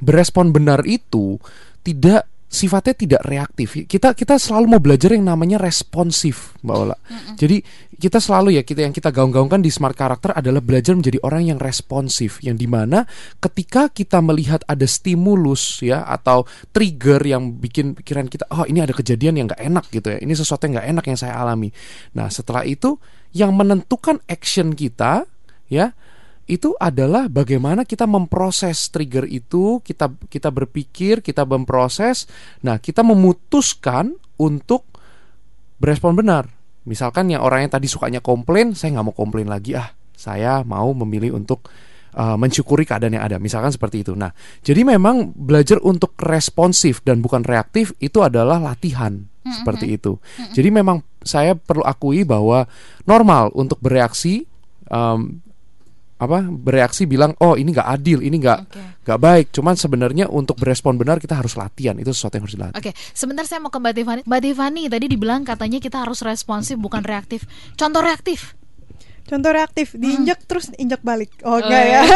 berespon 0.00 0.50
benar 0.50 0.82
itu 0.88 1.36
tidak 1.84 2.29
sifatnya 2.50 2.98
tidak 2.98 3.22
reaktif. 3.22 3.86
Kita 3.86 4.10
kita 4.10 4.34
selalu 4.34 4.76
mau 4.76 4.82
belajar 4.82 5.14
yang 5.14 5.22
namanya 5.22 5.62
responsif, 5.62 6.58
Mbak 6.66 6.76
Ola. 6.76 6.96
Jadi 7.38 7.62
kita 7.94 8.18
selalu 8.18 8.58
ya 8.58 8.66
kita 8.66 8.82
yang 8.82 8.90
kita 8.90 9.14
gaung-gaungkan 9.14 9.62
di 9.62 9.70
smart 9.70 9.94
karakter 9.94 10.34
adalah 10.34 10.58
belajar 10.58 10.98
menjadi 10.98 11.22
orang 11.22 11.54
yang 11.54 11.58
responsif, 11.62 12.42
yang 12.42 12.58
di 12.58 12.66
mana 12.66 13.06
ketika 13.38 13.86
kita 13.86 14.18
melihat 14.18 14.66
ada 14.66 14.82
stimulus 14.82 15.78
ya 15.78 16.02
atau 16.02 16.42
trigger 16.74 17.22
yang 17.22 17.54
bikin 17.62 17.94
pikiran 17.94 18.26
kita, 18.26 18.50
oh 18.50 18.66
ini 18.66 18.82
ada 18.82 18.90
kejadian 18.90 19.38
yang 19.38 19.46
nggak 19.46 19.62
enak 19.62 19.86
gitu 19.94 20.10
ya, 20.10 20.18
ini 20.18 20.34
sesuatu 20.34 20.66
yang 20.66 20.82
nggak 20.82 20.88
enak 20.90 21.04
yang 21.06 21.18
saya 21.22 21.38
alami. 21.38 21.70
Nah 22.18 22.26
setelah 22.32 22.66
itu 22.66 22.98
yang 23.30 23.54
menentukan 23.54 24.18
action 24.26 24.74
kita 24.74 25.22
ya 25.70 25.94
itu 26.50 26.74
adalah 26.82 27.30
bagaimana 27.30 27.86
kita 27.86 28.10
memproses 28.10 28.90
trigger 28.90 29.22
itu, 29.30 29.78
kita 29.86 30.10
kita 30.26 30.50
berpikir, 30.50 31.22
kita 31.22 31.46
memproses. 31.46 32.26
Nah, 32.66 32.82
kita 32.82 33.06
memutuskan 33.06 34.18
untuk 34.34 34.90
berespon 35.78 36.18
benar. 36.18 36.50
Misalkan 36.82 37.30
yang 37.30 37.46
orang 37.46 37.70
yang 37.70 37.72
tadi 37.72 37.86
sukanya 37.86 38.18
komplain, 38.18 38.74
saya 38.74 38.98
nggak 38.98 39.06
mau 39.06 39.14
komplain 39.14 39.46
lagi 39.46 39.78
ah, 39.78 39.94
saya 40.18 40.66
mau 40.66 40.90
memilih 40.90 41.38
untuk 41.38 41.70
uh, 42.18 42.34
mensyukuri 42.34 42.82
keadaan 42.82 43.14
yang 43.14 43.24
ada. 43.30 43.38
Misalkan 43.38 43.70
seperti 43.70 44.02
itu. 44.02 44.18
Nah, 44.18 44.34
jadi 44.66 44.82
memang 44.82 45.30
belajar 45.30 45.78
untuk 45.86 46.18
responsif 46.18 46.98
dan 47.06 47.22
bukan 47.22 47.46
reaktif 47.46 47.94
itu 48.02 48.20
adalah 48.26 48.58
latihan 48.58 49.30
seperti 49.40 49.96
itu. 49.96 50.20
Jadi 50.52 50.68
memang 50.68 51.00
saya 51.24 51.56
perlu 51.56 51.80
akui 51.84 52.28
bahwa 52.28 52.68
normal 53.08 53.48
untuk 53.56 53.80
bereaksi 53.80 54.44
um, 54.92 55.40
apa 56.20 56.44
bereaksi 56.44 57.08
bilang 57.08 57.32
oh 57.40 57.56
ini 57.56 57.72
nggak 57.72 57.88
adil 57.88 58.20
ini 58.20 58.36
nggak 58.36 58.60
nggak 59.08 59.18
baik 59.18 59.46
cuman 59.56 59.72
sebenarnya 59.72 60.28
untuk 60.28 60.60
berespon 60.60 61.00
benar 61.00 61.16
kita 61.16 61.40
harus 61.40 61.56
latihan 61.56 61.96
itu 61.96 62.12
sesuatu 62.12 62.36
yang 62.36 62.44
harus 62.44 62.56
dilatih 62.60 62.76
Oke, 62.76 62.92
sebentar 63.16 63.44
saya 63.44 63.60
mau 63.60 63.68
ke 63.68 63.76
Mbak 63.76 63.92
Tiffany. 63.92 64.20
Mbak 64.24 64.40
Tiffany 64.40 64.82
tadi 64.88 65.06
dibilang 65.08 65.42
katanya 65.44 65.78
kita 65.80 66.00
harus 66.00 66.24
responsif 66.24 66.80
bukan 66.80 67.04
reaktif. 67.04 67.44
Contoh 67.76 68.00
reaktif. 68.00 68.59
Contoh 69.30 69.54
reaktif, 69.54 69.94
diinjak 69.94 70.42
terus 70.42 70.74
injak 70.74 70.98
balik. 71.06 71.30
Oh, 71.46 71.54
Oh, 71.54 71.62
enggak 71.62 71.82
iya. 71.86 72.02
ya. 72.02 72.02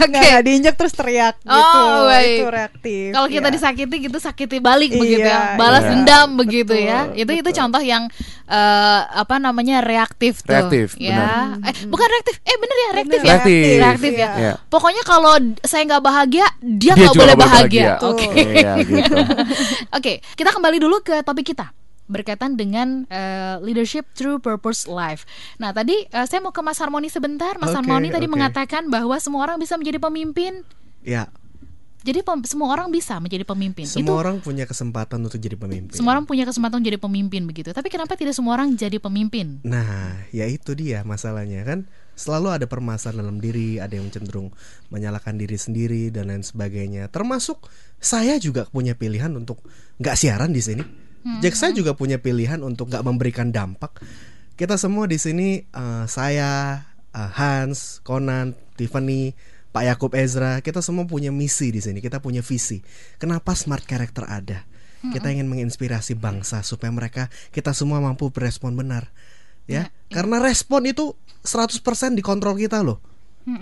Enggak, 0.00 0.22
enggak, 0.26 0.42
diinjak 0.42 0.74
terus 0.74 0.92
teriak 0.98 1.36
gitu. 1.38 1.78
Oh, 1.78 2.10
baik. 2.10 2.38
Itu 2.42 2.46
reaktif. 2.50 3.08
Kalau 3.14 3.28
kita 3.30 3.48
ya. 3.48 3.54
disakiti 3.54 3.96
gitu 4.02 4.18
sakiti 4.18 4.58
balik 4.58 4.90
Iya, 4.90 4.98
begitu 4.98 5.28
ya. 5.30 5.40
Balas 5.54 5.82
iya. 5.86 5.90
dendam 5.94 6.28
begitu 6.34 6.74
ya. 6.74 7.06
Betul, 7.06 7.20
Itu 7.22 7.30
itu 7.38 7.42
betul. 7.46 7.58
contoh 7.62 7.82
yang 7.86 8.02
eh, 8.50 9.00
apa 9.06 9.34
namanya 9.38 9.78
reaktif 9.78 10.42
tuh. 10.42 10.50
Reaktif, 10.58 10.98
ya. 10.98 11.54
Eh 11.62 11.74
bukan 11.86 12.06
reaktif. 12.10 12.34
Eh 12.42 12.56
bener 12.58 12.76
ya 12.76 12.88
reaktif 12.98 13.18
Bener, 13.20 13.28
ya. 13.30 13.34
Reaktif. 13.38 13.78
Reaktif 13.78 14.12
ya. 14.18 14.30
Iya. 14.34 14.52
Pokoknya 14.66 15.02
kalau 15.06 15.34
saya 15.62 15.82
nggak 15.86 16.02
bahagia, 16.02 16.46
dia 16.58 16.92
nggak 16.98 17.14
boleh 17.14 17.36
bahagia. 17.38 17.88
bahagia. 18.02 18.08
Oke. 18.10 18.26
Iya, 18.34 18.72
gitu. 18.82 19.14
Oke, 19.96 20.12
kita 20.34 20.50
kembali 20.50 20.78
dulu 20.82 20.98
ke 21.04 21.22
topik 21.22 21.54
kita 21.54 21.70
berkaitan 22.10 22.58
dengan 22.58 23.06
eh, 23.06 23.62
leadership 23.62 24.10
through 24.12 24.36
purpose 24.36 24.84
life. 24.84 25.22
Nah, 25.56 25.70
tadi 25.70 25.94
eh, 26.04 26.26
saya 26.26 26.42
mau 26.42 26.50
ke 26.50 26.58
Mas 26.58 26.76
Harmoni 26.76 27.06
sebentar. 27.06 27.54
Mas 27.56 27.70
Oke, 27.70 27.78
Harmoni 27.78 28.10
tadi 28.10 28.26
oke. 28.26 28.34
mengatakan 28.34 28.90
bahwa 28.90 29.14
semua 29.16 29.46
orang 29.46 29.56
bisa 29.56 29.78
menjadi 29.78 29.96
pemimpin. 29.96 30.66
Ya, 31.00 31.30
Jadi 32.00 32.24
pem- 32.24 32.40
semua 32.42 32.72
orang 32.72 32.88
bisa 32.88 33.20
menjadi 33.20 33.44
pemimpin. 33.44 33.84
semua 33.84 34.00
Itu 34.00 34.12
orang 34.16 34.40
punya 34.40 34.64
kesempatan 34.64 35.20
untuk 35.20 35.36
jadi 35.36 35.52
pemimpin. 35.52 35.92
semua 35.92 36.16
orang 36.16 36.24
punya 36.24 36.48
kesempatan 36.48 36.80
jadi 36.80 36.96
pemimpin 36.96 37.44
begitu. 37.44 37.70
Tapi 37.70 37.92
kenapa 37.92 38.16
tidak 38.16 38.32
semua 38.32 38.56
orang 38.56 38.72
jadi 38.72 38.96
pemimpin? 38.96 39.60
Nah, 39.62 40.16
ya 40.32 40.48
itu 40.48 40.72
dia 40.72 41.04
masalahnya 41.04 41.60
kan. 41.60 41.84
Selalu 42.16 42.56
ada 42.56 42.66
permasalahan 42.68 43.20
dalam 43.20 43.36
diri, 43.36 43.76
ada 43.76 43.96
yang 43.96 44.08
cenderung 44.08 44.48
menyalahkan 44.88 45.36
diri 45.36 45.56
sendiri 45.56 46.08
dan 46.08 46.28
lain 46.28 46.40
sebagainya. 46.40 47.08
Termasuk 47.08 47.68
saya 47.96 48.36
juga 48.36 48.64
punya 48.64 48.96
pilihan 48.96 49.32
untuk 49.36 49.60
nggak 50.00 50.16
siaran 50.16 50.52
di 50.52 50.60
sini. 50.60 50.84
Jack 51.44 51.54
saya 51.56 51.72
juga 51.76 51.92
punya 51.92 52.16
pilihan 52.16 52.60
untuk 52.64 52.88
nggak 52.88 53.04
memberikan 53.04 53.52
dampak. 53.52 54.00
Kita 54.56 54.76
semua 54.80 55.04
di 55.08 55.16
sini, 55.20 55.64
eh, 55.64 56.04
saya, 56.08 56.84
eh, 57.12 57.30
Hans, 57.36 58.00
Conan, 58.04 58.56
Tiffany, 58.76 59.36
Pak 59.70 59.84
Yakub 59.86 60.12
Ezra, 60.16 60.58
kita 60.64 60.82
semua 60.82 61.06
punya 61.06 61.30
misi 61.30 61.70
di 61.70 61.78
sini. 61.78 62.02
Kita 62.02 62.18
punya 62.18 62.42
visi. 62.42 62.82
Kenapa 63.20 63.54
smart 63.54 63.86
character 63.86 64.26
ada? 64.26 64.66
Kita 65.00 65.32
ingin 65.32 65.48
menginspirasi 65.48 66.12
bangsa 66.12 66.60
supaya 66.60 66.92
mereka 66.92 67.32
kita 67.56 67.72
semua 67.72 68.04
mampu 68.04 68.28
berespon 68.28 68.76
benar. 68.76 69.08
Ya, 69.64 69.88
karena 70.12 70.42
respon 70.44 70.84
itu 70.84 71.16
100% 71.40 71.80
dikontrol 72.20 72.60
kita 72.60 72.84
loh. 72.84 73.00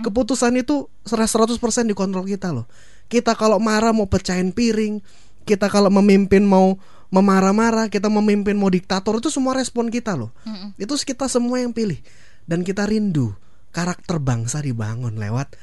Keputusan 0.02 0.58
itu 0.58 0.90
100% 1.06 1.86
dikontrol 1.86 2.26
kita 2.26 2.50
loh. 2.50 2.66
Kita 3.06 3.38
kalau 3.38 3.62
marah 3.62 3.94
mau 3.94 4.10
pecahin 4.10 4.50
piring, 4.50 4.98
kita 5.46 5.70
kalau 5.70 5.94
memimpin 5.94 6.42
mau 6.42 6.74
memarah-marah, 7.08 7.88
kita 7.88 8.12
memimpin 8.12 8.56
mau 8.56 8.68
diktator 8.68 9.16
itu 9.16 9.32
semua 9.32 9.56
respon 9.56 9.88
kita 9.88 10.16
loh. 10.16 10.32
Itu 10.76 10.96
kita 10.96 11.28
semua 11.28 11.60
yang 11.60 11.72
pilih 11.72 11.98
dan 12.44 12.64
kita 12.64 12.84
rindu 12.88 13.32
karakter 13.72 14.16
bangsa 14.20 14.64
dibangun 14.64 15.16
lewat 15.16 15.56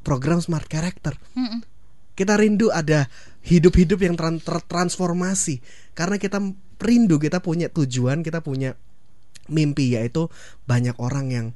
program 0.00 0.40
Smart 0.40 0.68
Character. 0.68 1.16
Kita 2.16 2.36
rindu 2.36 2.68
ada 2.68 3.08
hidup-hidup 3.40 4.04
yang 4.04 4.16
tran- 4.16 4.40
tertransformasi 4.44 5.64
karena 5.96 6.20
kita 6.20 6.40
rindu 6.80 7.16
kita 7.16 7.40
punya 7.40 7.72
tujuan, 7.72 8.20
kita 8.20 8.44
punya 8.44 8.76
mimpi 9.48 9.96
yaitu 9.96 10.28
banyak 10.68 10.96
orang 11.00 11.32
yang 11.32 11.46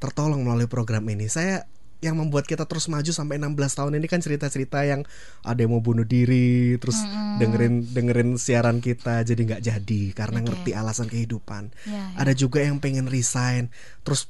tertolong 0.00 0.44
melalui 0.44 0.68
program 0.68 1.04
ini. 1.12 1.28
Saya 1.28 1.68
yang 2.04 2.20
membuat 2.20 2.44
kita 2.44 2.68
terus 2.68 2.84
maju 2.86 3.08
sampai 3.08 3.40
16 3.40 3.56
tahun 3.72 3.92
ini 3.96 4.06
kan 4.06 4.20
cerita-cerita 4.20 4.84
yang 4.84 5.00
ada 5.40 5.56
yang 5.56 5.72
mau 5.72 5.80
bunuh 5.80 6.04
diri, 6.04 6.76
terus 6.76 7.00
dengerin 7.40 7.88
dengerin 7.90 8.36
siaran 8.36 8.78
kita 8.78 9.24
jadi 9.24 9.40
nggak 9.40 9.62
jadi 9.64 10.02
karena 10.12 10.38
Oke. 10.38 10.46
ngerti 10.46 10.70
alasan 10.72 11.08
kehidupan. 11.08 11.72
Ya, 11.84 11.96
ya. 12.12 12.20
Ada 12.20 12.32
juga 12.36 12.60
yang 12.60 12.76
pengen 12.76 13.08
resign, 13.08 13.72
terus 14.04 14.28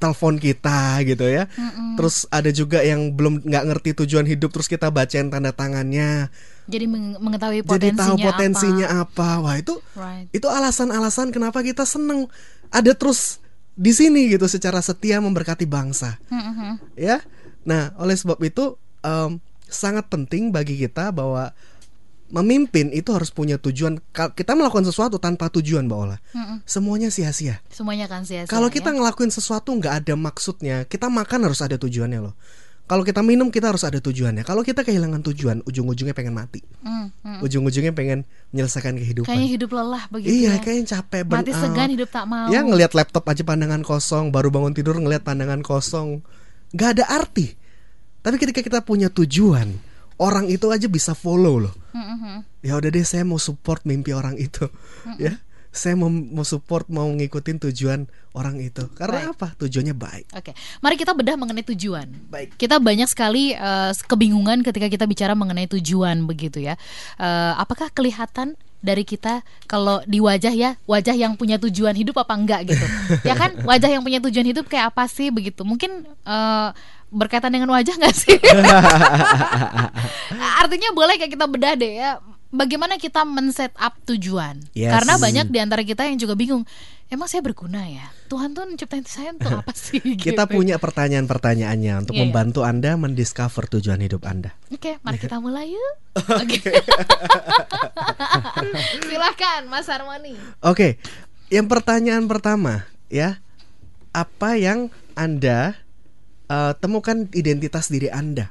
telepon 0.00 0.34
kita 0.34 0.98
gitu 1.04 1.28
ya. 1.28 1.46
Terus 1.94 2.26
ada 2.26 2.50
juga 2.50 2.82
yang 2.82 3.12
belum 3.12 3.44
nggak 3.44 3.64
ngerti 3.70 3.90
tujuan 4.02 4.26
hidup, 4.26 4.50
terus 4.50 4.66
kita 4.66 4.88
bacain 4.88 5.30
tanda 5.30 5.52
tangannya, 5.52 6.26
Jadi 6.66 6.86
meng- 6.86 7.18
mengetahui 7.18 7.62
jadi 7.62 7.68
potensinya 7.68 8.02
tahu 8.02 8.16
potensinya 8.18 8.86
apa. 8.98 9.38
apa. 9.38 9.42
Wah 9.42 9.56
itu 9.58 9.74
Right. 9.94 10.26
itu 10.30 10.46
alasan-alasan 10.46 11.30
kenapa 11.30 11.62
kita 11.62 11.82
seneng 11.84 12.26
ada 12.70 12.94
terus 12.94 13.41
di 13.72 13.92
sini 13.92 14.28
gitu 14.28 14.44
secara 14.44 14.78
setia 14.80 15.18
memberkati 15.18 15.64
bangsa 15.64 16.20
Mm-mm. 16.28 16.78
ya 16.94 17.20
nah 17.64 17.96
oleh 17.96 18.12
sebab 18.12 18.36
itu 18.44 18.76
em, 19.00 19.40
sangat 19.64 20.06
penting 20.12 20.52
bagi 20.52 20.76
kita 20.76 21.08
bahwa 21.10 21.50
memimpin 22.32 22.88
itu 22.92 23.12
harus 23.12 23.28
punya 23.28 23.60
tujuan 23.60 24.00
kita 24.12 24.52
melakukan 24.56 24.88
sesuatu 24.88 25.20
tanpa 25.20 25.52
tujuan 25.52 25.84
mbak 25.84 25.98
Ola 26.00 26.16
Mm-mm. 26.32 26.64
semuanya 26.64 27.12
sia-sia 27.12 27.60
Semuanya 27.68 28.08
kan 28.08 28.24
sia-sia. 28.24 28.48
kalau 28.48 28.72
kita 28.72 28.88
ya. 28.88 28.96
ngelakuin 28.96 29.28
sesuatu 29.28 29.68
nggak 29.76 30.04
ada 30.04 30.14
maksudnya 30.16 30.88
kita 30.88 31.12
makan 31.12 31.48
harus 31.48 31.60
ada 31.60 31.76
tujuannya 31.76 32.20
loh 32.24 32.34
kalau 32.92 33.08
kita 33.08 33.24
minum 33.24 33.48
kita 33.48 33.72
harus 33.72 33.88
ada 33.88 34.04
tujuannya 34.04 34.44
kalau 34.44 34.60
kita 34.60 34.84
kehilangan 34.84 35.24
tujuan 35.32 35.64
ujung-ujungnya 35.64 36.12
pengen 36.12 36.36
mati 36.36 36.60
Mm, 36.84 37.08
mm. 37.24 37.40
ujung-ujungnya 37.40 37.96
pengen 37.96 38.28
menyelesaikan 38.52 39.00
kehidupan 39.00 39.32
Kayaknya 39.32 39.48
hidup 39.48 39.70
lelah 39.72 40.04
begitu 40.12 40.28
Iya, 40.28 40.52
ya. 40.52 40.60
kayaknya 40.60 40.84
capek 41.00 41.20
Mati 41.24 41.32
burn 41.32 41.62
segan 41.64 41.88
hidup 41.88 42.08
tak 42.12 42.24
mau. 42.28 42.52
Ya 42.52 42.60
ngelihat 42.60 42.92
laptop 42.92 43.24
aja 43.32 43.40
pandangan 43.40 43.80
kosong, 43.80 44.28
baru 44.28 44.52
bangun 44.52 44.76
tidur 44.76 45.00
ngelihat 45.00 45.24
pandangan 45.24 45.64
kosong, 45.64 46.20
nggak 46.76 47.00
ada 47.00 47.04
arti. 47.08 47.54
Tapi 48.20 48.36
ketika 48.36 48.60
kita 48.60 48.78
punya 48.84 49.08
tujuan, 49.08 49.72
orang 50.20 50.50
itu 50.52 50.68
aja 50.68 50.90
bisa 50.90 51.16
follow 51.16 51.64
loh. 51.64 51.74
Mm-mm. 51.96 52.44
Ya 52.60 52.76
udah 52.76 52.90
deh, 52.92 53.06
saya 53.06 53.24
mau 53.24 53.38
support 53.40 53.86
mimpi 53.88 54.12
orang 54.12 54.36
itu, 54.36 54.68
ya. 55.22 55.38
Saya 55.72 55.96
mau, 55.96 56.12
mau 56.12 56.44
support, 56.44 56.84
mau 56.92 57.08
ngikutin 57.08 57.56
tujuan 57.68 58.04
orang 58.36 58.60
itu. 58.60 58.84
Karena 58.92 59.32
Baik. 59.32 59.32
apa? 59.32 59.46
Tujuannya 59.56 59.96
baik. 59.96 60.26
Oke, 60.36 60.52
mari 60.84 61.00
kita 61.00 61.16
bedah 61.16 61.36
mengenai 61.40 61.64
tujuan. 61.64 62.12
Baik. 62.28 62.60
Kita 62.60 62.76
banyak 62.76 63.08
sekali 63.08 63.56
eh, 63.56 63.92
kebingungan 64.04 64.60
ketika 64.60 64.92
kita 64.92 65.08
bicara 65.08 65.32
mengenai 65.32 65.64
tujuan 65.72 66.28
begitu 66.28 66.60
ya. 66.60 66.76
Eh, 67.16 67.52
apakah 67.56 67.88
kelihatan 67.88 68.52
dari 68.84 69.06
kita 69.06 69.40
kalau 69.64 70.04
di 70.04 70.20
wajah 70.20 70.52
ya, 70.52 70.76
wajah 70.84 71.16
yang 71.16 71.40
punya 71.40 71.56
tujuan 71.56 71.96
hidup 71.96 72.20
apa 72.20 72.36
enggak 72.36 72.68
gitu? 72.68 72.86
ya 73.28 73.32
kan, 73.32 73.56
wajah 73.64 73.88
yang 73.88 74.04
punya 74.04 74.20
tujuan 74.20 74.44
hidup 74.44 74.68
kayak 74.68 74.92
apa 74.92 75.08
sih 75.08 75.32
begitu? 75.32 75.64
Mungkin 75.64 76.04
eh, 76.04 76.68
berkaitan 77.12 77.52
dengan 77.52 77.68
wajah 77.72 77.92
nggak 77.96 78.16
sih? 78.16 78.40
Artinya 80.60 80.88
boleh 80.96 81.20
kayak 81.20 81.32
kita 81.36 81.46
bedah 81.48 81.74
deh 81.76 81.92
ya. 82.00 82.10
Bagaimana 82.52 83.00
kita 83.00 83.24
men-set 83.24 83.72
up 83.80 83.96
tujuan? 84.04 84.60
Yes. 84.76 84.92
Karena 84.92 85.16
banyak 85.16 85.46
di 85.48 85.58
antara 85.58 85.80
kita 85.82 86.04
yang 86.04 86.20
juga 86.20 86.36
bingung. 86.36 86.68
Emang 87.08 87.28
saya 87.28 87.40
berguna 87.44 87.84
ya? 87.88 88.08
Tuhan 88.28 88.52
tuh 88.52 88.68
menciptain 88.68 89.04
saya 89.08 89.32
untuk 89.32 89.52
apa 89.64 89.72
sih? 89.72 90.00
Kita 90.00 90.44
gitu. 90.44 90.52
punya 90.52 90.76
pertanyaan-pertanyaannya 90.76 92.04
untuk 92.04 92.12
Iya, 92.12 92.20
iya. 92.20 92.28
membantu 92.28 92.60
Anda 92.64 92.96
mendiscover 93.00 93.68
tujuan 93.72 94.00
hidup 94.04 94.28
Anda. 94.28 94.52
Oke, 94.68 95.00
mari 95.00 95.16
kita 95.16 95.40
mulai 95.40 95.72
yuk. 95.72 95.94
Oke. 96.44 96.60
Silahkan, 99.08 99.60
Mas 99.68 99.88
Harmoni. 99.88 100.36
Oke, 100.64 100.96
yang 101.52 101.68
pertanyaan 101.68 102.24
pertama 102.28 102.84
ya, 103.08 103.40
apa 104.12 104.56
yang 104.60 104.88
anda 105.12 105.76
eh, 106.48 106.72
temukan 106.80 107.28
identitas 107.32 107.88
diri 107.92 108.08
Anda. 108.08 108.48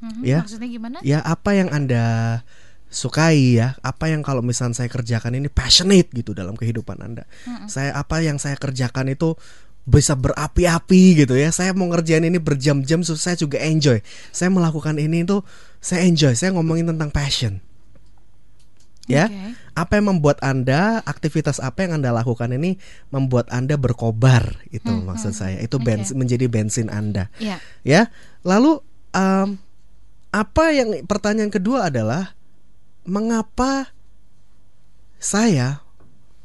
Mhm, 0.00 0.24
Ya. 0.24 0.40
Maksudnya 0.40 0.68
gimana? 0.68 0.96
Ya, 1.04 1.20
apa 1.20 1.52
yang 1.52 1.68
Anda 1.68 2.40
sukai 2.90 3.62
ya, 3.62 3.78
apa 3.86 4.10
yang 4.10 4.20
kalau 4.26 4.42
misalnya 4.42 4.82
saya 4.82 4.90
kerjakan 4.90 5.38
ini 5.38 5.46
passionate 5.46 6.10
gitu 6.10 6.34
dalam 6.34 6.58
kehidupan 6.58 6.98
Anda. 6.98 7.24
Saya 7.70 7.94
apa 7.94 8.18
yang 8.18 8.36
saya 8.42 8.58
kerjakan 8.58 9.14
itu 9.14 9.38
bisa 9.86 10.18
berapi-api 10.18 11.24
gitu 11.24 11.38
ya. 11.38 11.54
Saya 11.54 11.70
mau 11.72 11.86
ngerjain 11.88 12.26
ini 12.26 12.36
berjam-jam, 12.42 13.00
so 13.06 13.14
saya 13.14 13.38
juga 13.38 13.62
enjoy. 13.62 14.02
Saya 14.34 14.50
melakukan 14.50 14.98
ini 14.98 15.22
itu 15.22 15.40
saya 15.78 16.04
enjoy. 16.04 16.34
Saya 16.34 16.50
ngomongin 16.52 16.90
tentang 16.90 17.14
passion. 17.14 17.62
Ya, 19.10 19.26
apa 19.74 19.98
yang 19.98 20.06
membuat 20.14 20.38
Anda 20.38 21.02
aktivitas 21.02 21.58
apa 21.58 21.82
yang 21.82 21.98
Anda 21.98 22.14
lakukan 22.14 22.46
ini 22.54 22.78
membuat 23.10 23.50
Anda 23.50 23.74
berkobar 23.74 24.62
itu 24.70 24.86
Hmm, 24.86 25.02
maksud 25.02 25.34
hmm. 25.34 25.40
saya. 25.40 25.58
Itu 25.58 25.82
bensin 25.82 26.14
menjadi 26.14 26.46
bensin 26.46 26.86
Anda 26.86 27.26
Iya. 27.42 27.58
ya. 27.82 28.02
Lalu 28.46 28.78
em, 29.10 29.58
apa 30.30 30.64
yang 30.70 30.94
pertanyaan 31.10 31.50
kedua 31.50 31.90
adalah 31.90 32.38
mengapa 33.10 33.90
saya 35.18 35.82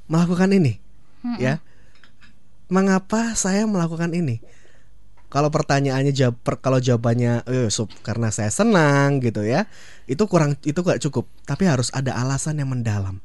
melakukan 0.09 0.49
ini? 0.49 0.81
Mm-mm. 1.21 1.37
Ya. 1.37 1.61
Mengapa 2.65 3.37
saya 3.37 3.69
melakukan 3.69 4.09
ini? 4.17 4.41
Kalau 5.29 5.53
pertanyaannya 5.53 6.09
jawab 6.15 6.41
per- 6.41 6.61
kalau 6.63 6.81
jawabannya 6.81 7.45
"Eh, 7.45 7.69
Sup, 7.69 7.93
karena 8.01 8.33
saya 8.33 8.49
senang 8.49 9.21
gitu 9.21 9.45
ya. 9.45 9.69
Itu 10.09 10.25
kurang 10.25 10.57
itu 10.65 10.81
gak 10.81 10.97
cukup, 11.05 11.29
tapi 11.45 11.69
harus 11.69 11.93
ada 11.93 12.17
alasan 12.17 12.57
yang 12.57 12.73
mendalam. 12.73 13.21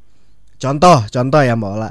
Contoh, 0.60 1.08
contoh 1.08 1.40
ya 1.40 1.56
Mbak 1.56 1.70
Ola. 1.72 1.90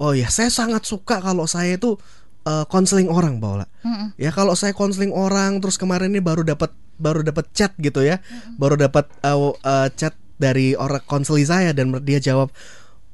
Oh 0.00 0.16
ya, 0.16 0.32
saya 0.32 0.48
sangat 0.48 0.88
suka 0.88 1.20
kalau 1.20 1.44
saya 1.44 1.76
itu 1.76 2.00
eh, 2.48 2.64
konseling 2.72 3.12
orang 3.12 3.36
Mbak 3.36 3.50
Ola. 3.52 3.66
Mm-mm. 3.84 4.08
Ya 4.16 4.32
kalau 4.32 4.56
saya 4.56 4.72
konseling 4.72 5.12
orang 5.12 5.60
terus 5.60 5.76
kemarin 5.76 6.16
ini 6.16 6.24
baru 6.24 6.40
dapat 6.40 6.72
baru 6.96 7.20
dapat 7.20 7.52
chat 7.52 7.76
gitu 7.76 8.00
ya. 8.00 8.24
Baru 8.56 8.80
dapat 8.80 9.04
uh, 9.20 9.52
uh, 9.52 9.88
chat 9.92 10.16
dari 10.36 10.76
orang 10.76 11.02
konseli 11.04 11.44
saya 11.44 11.72
dan 11.72 11.92
dia 12.04 12.20
jawab, 12.20 12.52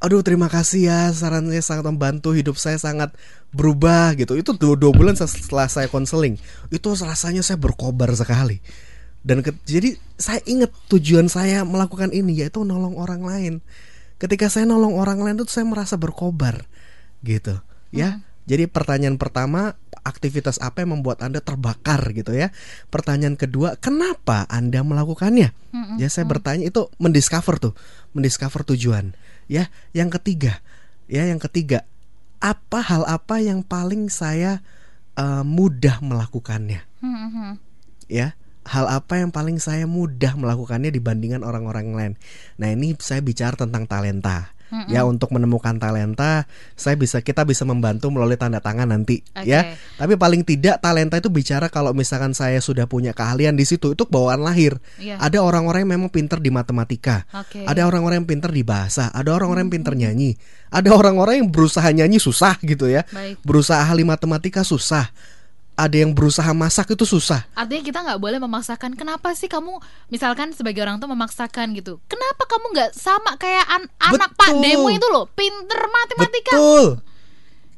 "Aduh, 0.02 0.22
terima 0.26 0.50
kasih 0.50 0.90
ya, 0.90 1.00
sarannya 1.14 1.62
sangat 1.62 1.86
membantu 1.86 2.34
hidup 2.34 2.58
saya 2.58 2.78
sangat 2.78 3.14
berubah 3.54 4.14
gitu." 4.18 4.34
Itu 4.34 4.58
dua, 4.58 4.74
dua 4.74 4.90
bulan 4.90 5.14
setelah 5.14 5.70
saya 5.70 5.86
konseling. 5.86 6.38
Itu 6.74 6.94
rasanya 6.98 7.46
saya 7.46 7.58
berkobar 7.58 8.10
sekali. 8.18 8.58
Dan 9.22 9.46
ke- 9.46 9.54
jadi 9.62 9.94
saya 10.18 10.42
ingat 10.44 10.74
tujuan 10.90 11.30
saya 11.30 11.62
melakukan 11.62 12.10
ini 12.10 12.42
yaitu 12.42 12.66
nolong 12.66 12.98
orang 12.98 13.22
lain. 13.22 13.54
Ketika 14.18 14.50
saya 14.50 14.66
nolong 14.66 14.98
orang 14.98 15.22
lain 15.22 15.38
itu 15.38 15.50
saya 15.50 15.66
merasa 15.66 15.94
berkobar 15.94 16.66
gitu 17.22 17.58
ya. 17.94 18.22
Jadi 18.42 18.66
pertanyaan 18.66 19.22
pertama 19.22 19.78
aktivitas 20.02 20.58
apa 20.58 20.82
yang 20.82 20.98
membuat 20.98 21.22
Anda 21.22 21.38
terbakar 21.42 22.14
gitu 22.14 22.34
ya. 22.34 22.50
Pertanyaan 22.90 23.38
kedua, 23.38 23.78
kenapa 23.78 24.46
Anda 24.50 24.82
melakukannya? 24.82 25.54
Mm-mm. 25.74 25.96
Ya 25.98 26.10
saya 26.10 26.26
bertanya 26.26 26.66
itu 26.66 26.90
mendiscover 26.98 27.58
tuh, 27.58 27.74
mendiscover 28.14 28.66
tujuan. 28.74 29.14
Ya, 29.50 29.70
yang 29.94 30.10
ketiga, 30.10 30.62
ya 31.10 31.26
yang 31.26 31.42
ketiga, 31.42 31.84
apa 32.42 32.82
hal 32.82 33.06
apa 33.06 33.42
yang 33.42 33.62
paling 33.62 34.10
saya 34.10 34.62
eh, 35.18 35.44
mudah 35.46 36.02
melakukannya? 36.02 36.86
Mhm. 37.02 37.58
ya 38.06 38.38
hal 38.62 38.86
apa 38.86 39.18
yang 39.18 39.34
paling 39.34 39.58
saya 39.58 39.90
mudah 39.90 40.38
melakukannya 40.38 40.94
dibandingkan 40.94 41.42
orang-orang 41.42 41.86
lain. 41.94 42.12
Nah 42.58 42.70
ini 42.70 42.94
saya 43.02 43.18
bicara 43.18 43.58
tentang 43.58 43.90
talenta. 43.90 44.54
Ya 44.88 45.04
untuk 45.04 45.28
menemukan 45.36 45.76
talenta, 45.76 46.48
saya 46.80 46.96
bisa 46.96 47.20
kita 47.20 47.44
bisa 47.44 47.68
membantu 47.68 48.08
melalui 48.08 48.40
tanda 48.40 48.56
tangan 48.56 48.88
nanti, 48.88 49.20
Oke. 49.36 49.44
ya. 49.44 49.76
Tapi 50.00 50.16
paling 50.16 50.48
tidak 50.48 50.80
talenta 50.80 51.20
itu 51.20 51.28
bicara 51.28 51.68
kalau 51.68 51.92
misalkan 51.92 52.32
saya 52.32 52.56
sudah 52.56 52.88
punya 52.88 53.12
keahlian 53.12 53.52
di 53.52 53.68
situ 53.68 53.92
itu 53.92 54.08
bawaan 54.08 54.40
lahir. 54.40 54.80
Iya. 54.96 55.20
Ada 55.20 55.44
orang-orang 55.44 55.84
yang 55.84 56.00
memang 56.00 56.10
pinter 56.10 56.40
di 56.40 56.48
matematika, 56.48 57.28
Oke. 57.36 57.68
ada 57.68 57.84
orang-orang 57.84 58.24
yang 58.24 58.28
pinter 58.32 58.48
di 58.48 58.64
bahasa, 58.64 59.12
ada 59.12 59.28
orang-orang 59.36 59.68
yang 59.68 59.74
pinter 59.76 59.92
nyanyi, 59.92 60.40
ada 60.72 60.88
orang-orang 60.96 61.44
yang 61.44 61.48
berusaha 61.52 61.88
nyanyi 61.92 62.16
susah 62.16 62.56
gitu 62.64 62.88
ya, 62.88 63.04
Baik. 63.12 63.44
berusaha 63.44 63.76
ahli 63.76 64.08
matematika 64.08 64.64
susah, 64.64 65.12
ada 65.72 65.96
yang 65.96 66.12
berusaha 66.12 66.52
masak 66.52 66.92
itu 66.92 67.08
susah. 67.08 67.48
Artinya 67.56 67.82
kita 67.82 67.98
nggak 68.04 68.20
boleh 68.20 68.38
memaksakan. 68.38 68.92
Kenapa 68.92 69.32
sih 69.32 69.48
kamu, 69.48 69.80
misalkan 70.12 70.52
sebagai 70.52 70.84
orang 70.84 71.00
tua 71.00 71.08
memaksakan 71.08 71.72
gitu? 71.72 71.96
Kenapa 72.06 72.44
kamu 72.44 72.66
nggak 72.76 72.90
sama 72.92 73.40
kayak 73.40 73.64
an- 73.66 73.92
anak 73.98 74.36
Pak 74.36 74.52
Betul. 74.52 74.62
Demo 74.62 74.88
itu 74.92 75.06
loh, 75.08 75.24
pinter 75.32 75.80
matematika? 75.88 76.52
Betul. 76.54 76.86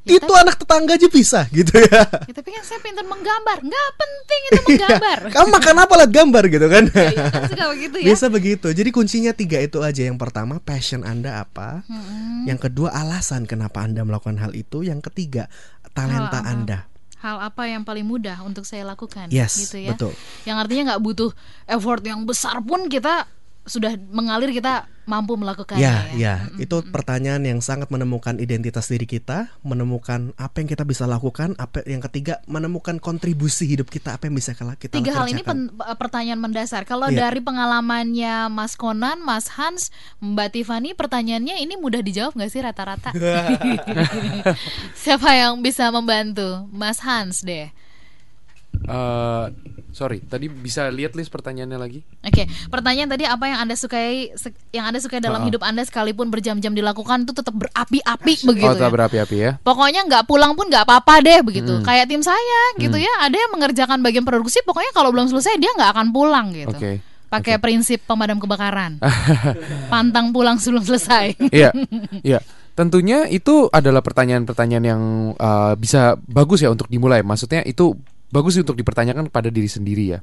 Ya, 0.05 0.21
itu 0.21 0.33
anak 0.37 0.61
tetangga 0.61 1.01
aja 1.01 1.09
bisa 1.09 1.49
gitu 1.57 1.81
ya. 1.81 2.05
Ya, 2.05 2.33
tapi 2.37 2.53
kan 2.53 2.61
saya 2.61 2.77
pinter 2.85 3.09
menggambar. 3.09 3.65
Nggak 3.65 3.89
penting 3.97 4.41
itu 4.45 4.61
menggambar. 4.69 5.19
Kamu 5.33 5.49
makan 5.49 5.77
apa 5.81 5.95
lah 5.97 6.09
gambar 6.13 6.45
gitu 6.53 6.67
kan? 6.69 6.85
Iya, 6.93 7.25
kan 7.33 7.43
suka 7.49 7.65
begitu 7.73 7.97
ya. 8.05 8.07
Bisa 8.13 8.27
begitu. 8.29 8.69
Jadi 8.69 8.91
kuncinya 8.93 9.33
tiga 9.33 9.65
itu 9.65 9.81
aja. 9.81 10.05
Yang 10.05 10.21
pertama 10.21 10.61
passion 10.61 11.09
Anda 11.09 11.41
apa? 11.41 11.89
Mm-mm. 11.89 12.45
Yang 12.45 12.69
kedua 12.69 12.93
alasan 12.93 13.49
kenapa 13.49 13.81
Anda 13.81 14.05
melakukan 14.05 14.37
hal 14.45 14.53
itu. 14.53 14.85
Yang 14.85 15.09
ketiga 15.09 15.49
talenta 15.97 16.45
apa? 16.45 16.53
Anda. 16.53 16.79
Hal 17.25 17.41
apa 17.41 17.65
yang 17.65 17.89
paling 17.89 18.05
mudah 18.05 18.45
untuk 18.45 18.69
saya 18.69 18.85
lakukan? 18.85 19.33
Yes, 19.33 19.57
gitu 19.57 19.81
ya. 19.81 19.97
betul. 19.97 20.13
Yang 20.45 20.57
artinya 20.61 20.83
nggak 20.93 21.03
butuh 21.09 21.31
effort 21.65 22.05
yang 22.05 22.21
besar 22.29 22.61
pun 22.61 22.85
kita 22.93 23.25
sudah 23.65 23.97
mengalir 24.13 24.53
kita 24.53 24.85
mampu 25.05 25.37
melakukannya. 25.37 25.81
Ya, 25.81 26.09
ya. 26.17 26.49
ya, 26.49 26.61
itu 26.61 26.81
pertanyaan 26.89 27.45
yang 27.45 27.61
sangat 27.61 27.93
menemukan 27.93 28.41
identitas 28.41 28.89
diri 28.89 29.05
kita, 29.05 29.53
menemukan 29.61 30.33
apa 30.41 30.65
yang 30.65 30.69
kita 30.69 30.85
bisa 30.89 31.05
lakukan, 31.05 31.53
apa 31.61 31.85
yang 31.85 32.01
ketiga 32.01 32.41
menemukan 32.49 32.97
kontribusi 32.97 33.69
hidup 33.69 33.93
kita, 33.93 34.17
apa 34.17 34.29
yang 34.29 34.37
bisa 34.37 34.57
kita 34.57 34.77
kita 34.77 34.97
Tiga 34.97 35.13
hal 35.13 35.29
ini 35.29 35.45
pen- 35.45 35.73
pertanyaan 36.01 36.41
mendasar. 36.41 36.89
Kalau 36.89 37.13
Iya. 37.13 37.29
dari 37.29 37.41
pengalamannya 37.45 38.49
Mas 38.49 38.77
Konan, 38.81 39.21
Mas 39.21 39.53
Hans, 39.57 39.93
Mbak 40.25 40.49
Tiffany, 40.57 40.97
pertanyaannya 40.97 41.61
ini 41.61 41.77
mudah 41.77 42.01
dijawab 42.01 42.33
nggak 42.37 42.51
sih 42.53 42.61
rata-rata? 42.65 43.13
Siapa 45.05 45.31
yang 45.37 45.61
bisa 45.61 45.93
membantu? 45.93 46.65
Mas 46.73 47.01
Hans 47.05 47.45
deh. 47.45 47.69
Eh, 48.85 49.45
sorry, 49.97 50.21
tadi 50.21 50.53
bisa 50.53 50.93
lihat 50.93 51.17
list 51.17 51.33
pertanyaannya 51.33 51.79
lagi? 51.81 52.05
Oke, 52.21 52.45
pertanyaan 52.69 53.09
tadi 53.09 53.25
apa 53.25 53.45
yang 53.49 53.59
anda 53.65 53.75
sukai, 53.79 54.29
yang 54.77 54.93
anda 54.93 55.01
sukai 55.01 55.25
dalam 55.25 55.41
Ah. 55.41 55.47
hidup 55.49 55.63
anda 55.65 55.81
sekalipun 55.87 56.29
berjam-jam 56.29 56.75
dilakukan 56.77 57.25
itu 57.25 57.33
tetap 57.33 57.55
berapi-api 57.57 58.35
begitu 58.45 58.69
oh, 58.69 58.77
ya? 58.77 58.93
berapi-api 58.93 59.37
ya. 59.41 59.51
Pokoknya 59.65 60.05
nggak 60.05 60.29
pulang 60.29 60.53
pun 60.53 60.69
nggak 60.69 60.85
apa-apa 60.85 61.25
deh 61.25 61.41
begitu. 61.41 61.81
Mm. 61.81 61.85
Kayak 61.87 62.07
tim 62.13 62.21
saya 62.21 62.61
gitu 62.77 62.97
ya, 63.01 63.13
ada 63.25 63.37
yang 63.39 63.51
mengerjakan 63.57 64.05
bagian 64.05 64.27
produksi, 64.29 64.61
pokoknya 64.67 64.93
kalau 64.93 65.09
belum 65.15 65.33
selesai 65.33 65.57
dia 65.57 65.73
nggak 65.73 65.91
akan 65.97 66.07
pulang 66.13 66.53
gitu. 66.53 66.77
Oke. 66.77 67.01
Pakai 67.33 67.59
prinsip 67.59 68.05
pemadam 68.07 68.39
kebakaran, 68.39 69.01
pantang 69.93 70.31
pulang 70.31 70.55
sebelum 70.61 70.87
selesai. 70.87 71.35
Iya, 71.51 71.75
iya. 72.23 72.39
Tentunya 72.75 73.27
itu 73.31 73.71
adalah 73.71 74.03
pertanyaan-pertanyaan 74.03 74.85
yang 74.87 75.03
uh, 75.39 75.75
bisa 75.75 76.19
bagus 76.27 76.63
ya 76.63 76.71
untuk 76.71 76.87
dimulai. 76.91 77.23
Maksudnya 77.27 77.63
itu 77.67 77.95
bagus 78.33 78.59
sih 78.59 78.63
untuk 78.63 78.79
dipertanyakan 78.79 79.31
pada 79.31 79.49
diri 79.53 79.71
sendiri 79.71 80.05
ya, 80.17 80.21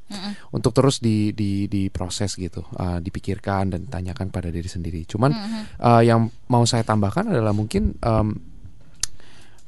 untuk 0.52 0.76
terus 0.76 1.00
di 1.00 1.32
di 1.32 1.70
diproses 1.72 2.36
gitu, 2.36 2.66
uh, 2.76 3.00
dipikirkan 3.00 3.72
dan 3.72 3.82
tanyakan 3.88 4.30
pada 4.30 4.52
diri 4.52 4.68
sendiri. 4.68 5.06
Cuman 5.08 5.32
uh, 5.80 6.02
yang 6.04 6.28
mau 6.52 6.66
saya 6.68 6.84
tambahkan 6.84 7.32
adalah 7.32 7.56
mungkin 7.56 7.96
um, 8.04 8.36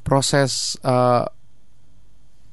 proses 0.04 0.76
uh, 0.84 1.24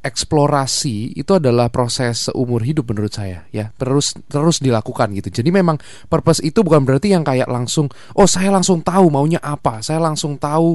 eksplorasi 0.02 1.14
itu 1.14 1.32
adalah 1.38 1.70
proses 1.70 2.26
seumur 2.26 2.66
hidup 2.66 2.90
menurut 2.90 3.14
saya 3.14 3.46
ya. 3.54 3.70
Terus 3.78 4.18
terus 4.26 4.58
dilakukan 4.58 5.14
gitu. 5.14 5.30
Jadi 5.30 5.54
memang 5.54 5.78
purpose 6.10 6.42
itu 6.42 6.66
bukan 6.66 6.82
berarti 6.82 7.14
yang 7.14 7.22
kayak 7.22 7.46
langsung 7.46 7.86
oh 8.18 8.26
saya 8.26 8.50
langsung 8.50 8.82
tahu 8.82 9.14
maunya 9.14 9.38
apa. 9.38 9.86
Saya 9.86 10.02
langsung 10.02 10.42
tahu 10.42 10.74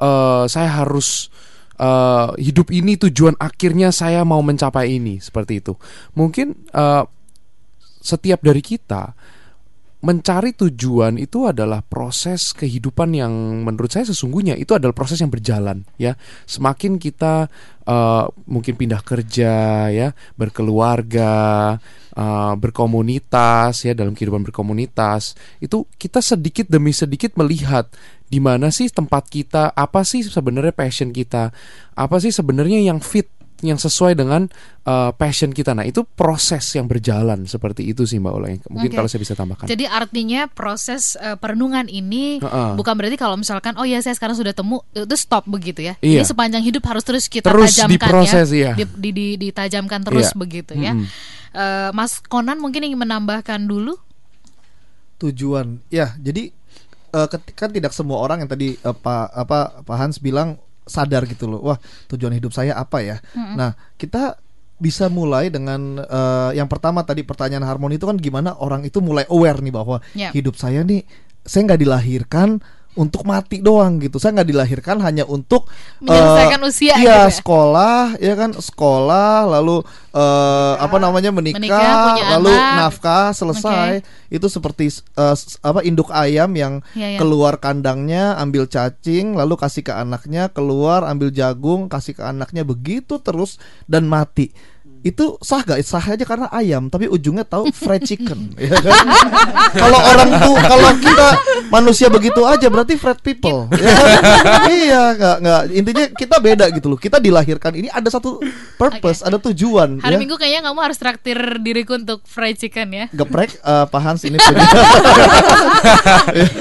eh, 0.00 0.44
saya 0.48 0.68
harus 0.72 1.28
eh, 1.82 2.28
hidup 2.38 2.70
ini 2.70 2.94
tujuan 2.94 3.34
akhirnya 3.42 3.90
saya 3.90 4.22
mau 4.22 4.38
mencapai 4.40 4.94
ini 4.94 5.18
seperti 5.18 5.58
itu. 5.58 5.74
Mungkin 6.14 6.70
eh, 6.70 7.04
setiap 8.02 8.42
dari 8.42 8.62
kita 8.62 9.14
mencari 10.02 10.50
tujuan 10.58 11.14
itu 11.14 11.46
adalah 11.46 11.78
proses 11.78 12.50
kehidupan 12.58 13.14
yang 13.14 13.30
menurut 13.62 13.86
saya 13.86 14.10
sesungguhnya 14.10 14.58
itu 14.58 14.74
adalah 14.74 14.90
proses 14.90 15.22
yang 15.22 15.30
berjalan 15.30 15.86
ya. 15.94 16.18
Semakin 16.42 16.98
kita 16.98 17.46
eh, 17.86 18.24
mungkin 18.50 18.74
pindah 18.74 19.02
kerja 19.06 19.54
ya 19.94 20.10
berkeluarga 20.34 21.78
eh, 22.18 22.54
berkomunitas 22.58 23.86
ya 23.86 23.94
dalam 23.94 24.18
kehidupan 24.18 24.42
berkomunitas 24.42 25.38
itu 25.62 25.86
kita 25.94 26.18
sedikit 26.18 26.66
demi 26.66 26.90
sedikit 26.90 27.38
melihat 27.38 27.86
di 28.32 28.40
mana 28.40 28.72
sih 28.72 28.88
tempat 28.88 29.28
kita 29.28 29.76
apa 29.76 30.00
sih 30.02 30.24
sebenarnya 30.24 30.72
passion 30.72 31.12
kita 31.12 31.52
apa 31.92 32.16
sih 32.16 32.32
sebenarnya 32.32 32.80
yang 32.80 32.96
fit 32.98 33.28
yang 33.62 33.78
sesuai 33.78 34.18
dengan 34.18 34.50
uh, 34.90 35.14
passion 35.14 35.54
kita. 35.54 35.70
Nah, 35.70 35.86
itu 35.86 36.02
proses 36.02 36.66
yang 36.74 36.90
berjalan 36.90 37.46
seperti 37.46 37.86
itu 37.86 38.02
sih 38.02 38.18
Mbak 38.18 38.32
Ola. 38.34 38.50
Mungkin 38.66 38.90
Oke. 38.90 38.96
kalau 38.98 39.06
saya 39.06 39.22
bisa 39.22 39.38
tambahkan. 39.38 39.70
Jadi 39.70 39.86
artinya 39.86 40.50
proses 40.50 41.14
eh, 41.14 41.38
perenungan 41.38 41.86
ini 41.86 42.42
Heeh. 42.42 42.74
bukan 42.74 42.90
berarti 42.98 43.14
kalau 43.14 43.38
misalkan 43.38 43.78
oh 43.78 43.86
ya 43.86 44.02
saya 44.02 44.18
sekarang 44.18 44.34
sudah 44.34 44.50
temu 44.50 44.82
itu 44.90 45.14
stop 45.14 45.46
begitu 45.46 45.78
ya. 45.78 45.94
Iya. 46.02 46.26
Jadi 46.26 46.34
sepanjang 46.34 46.62
hidup 46.66 46.82
harus 46.90 47.06
terus 47.06 47.30
kita 47.30 47.54
Terus 47.54 47.70
tajamkan 47.78 47.94
diproses, 48.02 48.48
ya. 48.50 48.56
iya. 48.58 48.72
Di, 48.74 48.84
di- 48.98 49.14
di- 49.14 49.36
ditajamkan 49.46 50.00
terus 50.02 50.34
Iya. 50.34 50.40
begitu 50.42 50.72
ya. 50.74 50.92
Mm-mm. 50.98 51.06
Eh, 51.54 51.90
Mas 51.94 52.18
Konan 52.18 52.58
mungkin 52.58 52.82
ingin 52.82 52.98
menambahkan 52.98 53.62
dulu. 53.62 53.94
tujuan 55.22 55.78
ya 55.86 56.18
jadi 56.18 56.50
ket- 57.26 57.52
kan 57.52 57.68
tidak 57.68 57.92
semua 57.92 58.18
orang 58.18 58.40
yang 58.40 58.50
tadi 58.50 58.74
eh, 58.74 58.96
pak 58.96 59.24
apa 59.30 59.58
Pak 59.80 59.96
Hans 59.96 60.16
bilang 60.18 60.56
sadar 60.82 61.22
gitu 61.24 61.46
loh 61.46 61.62
wah 61.62 61.78
tujuan 62.08 62.32
hidup 62.32 62.50
saya 62.50 62.74
apa 62.74 62.98
ya 63.00 63.16
nah 63.54 63.70
kita 63.94 64.34
bisa 64.76 65.06
mulai 65.06 65.46
dengan 65.46 65.78
eh, 65.96 66.50
yang 66.52 66.66
pertama 66.66 67.00
tadi 67.00 67.22
pertanyaan 67.22 67.62
harmoni 67.62 67.94
itu 67.94 68.04
kan 68.04 68.16
gimana 68.16 68.56
orang 68.56 68.82
itu 68.82 68.98
mulai 68.98 69.22
aware 69.28 69.60
nih 69.60 69.70
bahwa 69.70 70.02
Ya. 70.12 70.30
hidup 70.30 70.54
saya 70.54 70.82
nih 70.82 71.06
saya 71.40 71.62
nggak 71.64 71.80
dilahirkan 71.80 72.58
untuk 72.94 73.24
mati 73.24 73.58
doang 73.58 73.96
gitu 73.98 74.16
saya 74.16 74.36
nggak 74.36 74.48
dilahirkan 74.48 75.00
hanya 75.00 75.24
untuk 75.24 75.64
Menyelesaikan 75.98 76.60
eh, 76.60 76.68
usia 76.68 76.92
iya, 76.92 77.00
gitu 77.00 77.08
ya. 77.24 77.32
sekolah 77.32 78.02
ya 78.16 78.34
kan 78.34 78.50
sekolah 78.52 79.48
lalu 79.48 79.80
eh, 80.10 80.74
apa 80.76 80.96
namanya 80.98 81.30
menikah, 81.30 81.56
Menikah, 81.56 82.36
lalu 82.36 82.52
anak. 82.52 82.76
nafkah 82.78 83.26
selesai 83.30 84.04
itu 84.28 84.46
seperti 84.46 84.92
eh, 84.92 85.32
s- 85.32 85.56
apa 85.58 85.80
induk 85.80 86.08
ayam 86.08 86.52
yang 86.52 86.84
Ya, 86.92 87.08
ya. 87.08 87.18
keluar 87.18 87.56
kandangnya 87.56 88.36
ambil 88.36 88.66
cacing 88.66 89.32
lalu 89.32 89.56
kasih 89.56 89.82
ke 89.82 89.92
anaknya 89.92 90.48
keluar 90.48 91.02
ambil 91.02 91.30
jagung 91.30 91.88
kasih 91.88 92.12
ke 92.12 92.22
anaknya 92.22 92.60
begitu 92.62 93.16
terus 93.16 93.56
dan 93.86 94.04
mati 94.04 94.52
itu 95.02 95.34
sah 95.42 95.66
gak? 95.66 95.82
Sah 95.82 96.02
aja 96.02 96.22
karena 96.22 96.46
ayam, 96.54 96.86
tapi 96.86 97.10
ujungnya 97.10 97.42
tahu 97.42 97.74
fried 97.74 98.06
chicken. 98.06 98.54
ya 98.58 98.78
kan? 98.78 99.02
kalau 99.74 99.98
orang 99.98 100.30
tuh, 100.38 100.54
kalau 100.62 100.90
kita 101.02 101.26
manusia 101.74 102.06
begitu 102.06 102.38
aja 102.46 102.70
berarti 102.70 102.94
fried 102.94 103.18
people. 103.18 103.66
ya 103.74 103.90
kan? 103.90 104.08
iya, 104.70 105.02
nggak 105.18 105.36
nggak. 105.42 105.60
Intinya 105.74 106.04
kita 106.14 106.36
beda 106.38 106.70
gitu 106.70 106.86
loh. 106.94 106.98
Kita 106.98 107.18
dilahirkan 107.18 107.74
ini 107.74 107.90
ada 107.90 108.06
satu 108.06 108.38
purpose, 108.78 109.26
ada 109.26 109.42
tujuan. 109.42 109.98
Hari 109.98 110.14
ya. 110.14 110.18
Minggu 110.22 110.38
kayaknya 110.38 110.70
kamu 110.70 110.80
harus 110.80 110.98
traktir 111.02 111.38
diriku 111.58 111.98
untuk 111.98 112.22
fried 112.22 112.54
chicken 112.62 112.94
ya. 112.94 113.06
Geprek, 113.10 113.58
eh, 113.58 113.84
Pak 113.90 114.00
Hans 114.00 114.22
ini. 114.22 114.38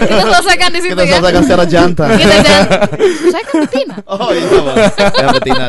Kita 0.01 0.23
selesaikan 0.33 0.69
di 0.73 0.79
situ 0.81 0.97
kita 0.97 1.05
ya. 1.05 1.13
selesaikan 1.21 1.41
secara 1.45 1.65
jantan. 1.69 2.07
Kita 2.17 2.35
jangan. 2.41 2.67
Saya 3.29 3.43
kan 3.45 3.55
betina. 3.65 3.95
Oh 4.09 4.29
iya, 4.33 4.59
Bang. 4.65 4.77
ya 4.97 5.27
betina. 5.29 5.65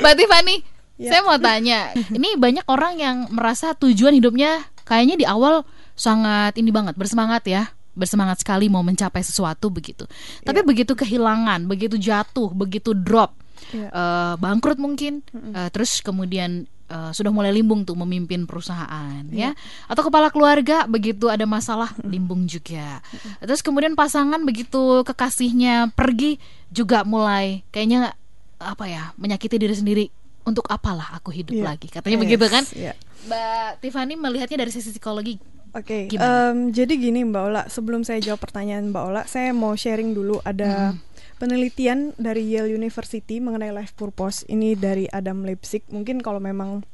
Mbak 0.00 0.14
Tiffany, 0.18 0.56
Ya. 1.02 1.10
saya 1.10 1.20
mau 1.26 1.34
tanya, 1.36 1.90
ini 2.16 2.38
banyak 2.38 2.62
orang 2.70 2.94
yang 2.96 3.16
merasa 3.34 3.74
tujuan 3.74 4.14
hidupnya 4.14 4.62
kayaknya 4.86 5.18
di 5.18 5.26
awal 5.26 5.66
sangat 5.98 6.54
ini 6.54 6.70
banget, 6.70 6.94
bersemangat 6.94 7.42
ya, 7.44 7.66
bersemangat 7.92 8.40
sekali 8.40 8.70
mau 8.70 8.80
mencapai 8.80 9.20
sesuatu 9.20 9.68
begitu. 9.68 10.06
Tapi 10.40 10.62
begitu 10.62 10.94
kehilangan, 10.94 11.66
begitu 11.66 11.98
jatuh, 11.98 12.54
begitu 12.54 12.94
drop, 12.94 13.34
Iya. 13.70 13.88
eh, 13.90 14.34
bangkrut 14.38 14.78
mungkin, 14.78 15.20
eh, 15.52 15.68
terus 15.70 16.00
kemudian 16.00 16.64
eh, 16.92 17.10
sudah 17.16 17.32
mulai 17.32 17.56
limbung 17.56 17.88
tuh 17.88 17.96
memimpin 17.96 18.44
perusahaan 18.44 19.24
ya, 19.32 19.56
atau 19.88 20.02
kepala 20.04 20.28
keluarga 20.28 20.84
begitu 20.84 21.32
ada 21.32 21.48
masalah 21.48 21.88
limbung 22.04 22.44
juga. 22.44 23.00
Terus 23.40 23.64
kemudian 23.64 23.96
pasangan 23.96 24.44
begitu 24.44 25.00
kekasihnya 25.00 25.88
pergi 25.96 26.36
juga 26.68 27.00
mulai 27.08 27.64
kayaknya 27.72 28.12
apa 28.60 28.84
ya 28.86 29.10
menyakiti 29.16 29.56
diri 29.56 29.72
sendiri 29.72 30.04
untuk 30.42 30.66
apalah 30.66 31.14
aku 31.14 31.30
hidup 31.30 31.52
Iya. 31.52 31.64
lagi 31.64 31.86
katanya 31.86 32.16
Yes, 32.16 32.24
begitu 32.24 32.46
kan 32.46 32.64
iya. 32.72 32.92
Mbak 33.22 33.70
Tiffany 33.80 34.14
melihatnya 34.14 34.58
dari 34.60 34.70
sisi 34.70 34.90
psikologi 34.90 35.38
Oke, 35.72 36.04
Gimana? 36.04 36.52
em, 36.52 36.68
jadi 36.68 36.92
gini 36.94 37.24
Mbak 37.24 37.42
Ola, 37.42 37.62
sebelum 37.64 38.04
saya 38.04 38.20
jawab 38.20 38.44
pertanyaan 38.44 38.92
Mbak 38.92 39.04
Ola, 39.08 39.22
saya 39.24 39.56
mau 39.56 39.72
sharing 39.72 40.12
dulu 40.12 40.36
ada 40.44 40.92
penelitian 41.38 42.12
dari 42.14 42.44
Yale 42.44 42.68
University 42.70 43.40
mengenai 43.40 43.72
life 43.72 43.96
purpose. 43.96 44.44
Ini 44.46 44.76
dari 44.76 45.08
Adam 45.08 45.42
Leipzig. 45.42 45.80
Mungkin 45.88 46.20
kalau 46.20 46.38
memang 46.38 46.84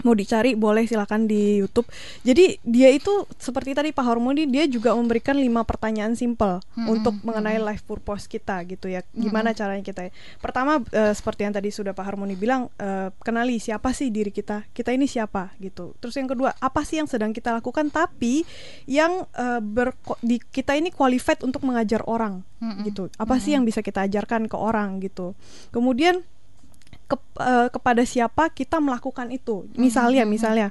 mau 0.00 0.16
dicari 0.16 0.56
boleh 0.56 0.88
silakan 0.88 1.28
di 1.28 1.60
YouTube. 1.60 1.84
Jadi 2.24 2.56
dia 2.64 2.88
itu 2.88 3.28
seperti 3.36 3.76
tadi 3.76 3.92
Pak 3.92 4.00
Harmoni 4.00 4.48
dia 4.48 4.64
juga 4.64 4.96
memberikan 4.96 5.36
lima 5.36 5.60
pertanyaan 5.60 6.16
simple 6.16 6.64
untuk 6.88 7.20
mengenai 7.20 7.60
life 7.60 7.84
purpose 7.84 8.24
kita 8.24 8.64
gitu 8.64 8.88
ya. 8.88 9.04
Gimana 9.12 9.52
caranya 9.52 9.84
kita? 9.84 10.08
Pertama 10.40 10.80
eh, 10.88 11.12
seperti 11.12 11.44
yang 11.44 11.52
tadi 11.52 11.68
sudah 11.68 11.92
Pak 11.92 12.04
Harmoni 12.06 12.32
bilang 12.32 12.72
eh, 12.80 13.12
kenali 13.20 13.60
siapa 13.60 13.92
sih 13.92 14.08
diri 14.08 14.32
kita. 14.32 14.64
Kita 14.72 14.88
ini 14.88 15.04
siapa 15.04 15.52
gitu. 15.60 15.92
Terus 16.00 16.16
yang 16.16 16.32
kedua 16.32 16.56
apa 16.56 16.80
sih 16.80 16.96
yang 16.96 17.08
sedang 17.10 17.36
kita 17.36 17.52
lakukan 17.52 17.92
tapi 17.92 18.48
yang 18.88 19.28
eh, 19.36 19.60
berko- 19.60 20.16
di 20.24 20.40
kita 20.40 20.80
ini 20.80 20.88
qualified 20.88 21.44
untuk 21.44 21.60
mengajar 21.60 22.00
orang 22.08 22.40
gitu. 22.88 23.12
Apa 23.20 23.36
sih 23.36 23.52
yang 23.52 23.68
bisa 23.68 23.84
kita 23.84 24.08
ajarkan 24.08 24.48
ke 24.48 24.56
orang 24.56 24.96
gitu. 25.04 25.36
Kemudian 25.68 26.24
ke- 27.10 27.34
eh, 27.42 27.68
kepada 27.68 28.06
siapa 28.06 28.48
kita 28.48 28.78
melakukan 28.78 29.34
itu. 29.34 29.66
Misalnya, 29.74 30.22
misalnya 30.24 30.68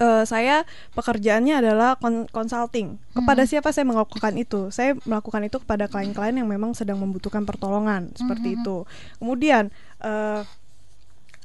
eh, 0.00 0.24
saya 0.24 0.64
pekerjaannya 0.92 1.60
adalah 1.60 1.96
kon- 1.96 2.28
consulting. 2.28 3.00
Kepada 3.12 3.44
siapa 3.44 3.68
saya 3.68 3.84
melakukan 3.84 4.36
itu? 4.36 4.68
Saya 4.68 4.96
melakukan 5.04 5.44
itu 5.44 5.56
kepada 5.60 5.88
klien-klien 5.88 6.36
yang 6.36 6.48
memang 6.48 6.72
sedang 6.72 7.00
membutuhkan 7.00 7.44
pertolongan 7.44 8.12
seperti 8.16 8.60
itu. 8.60 8.84
Kemudian 9.16 9.68
eh, 10.00 10.40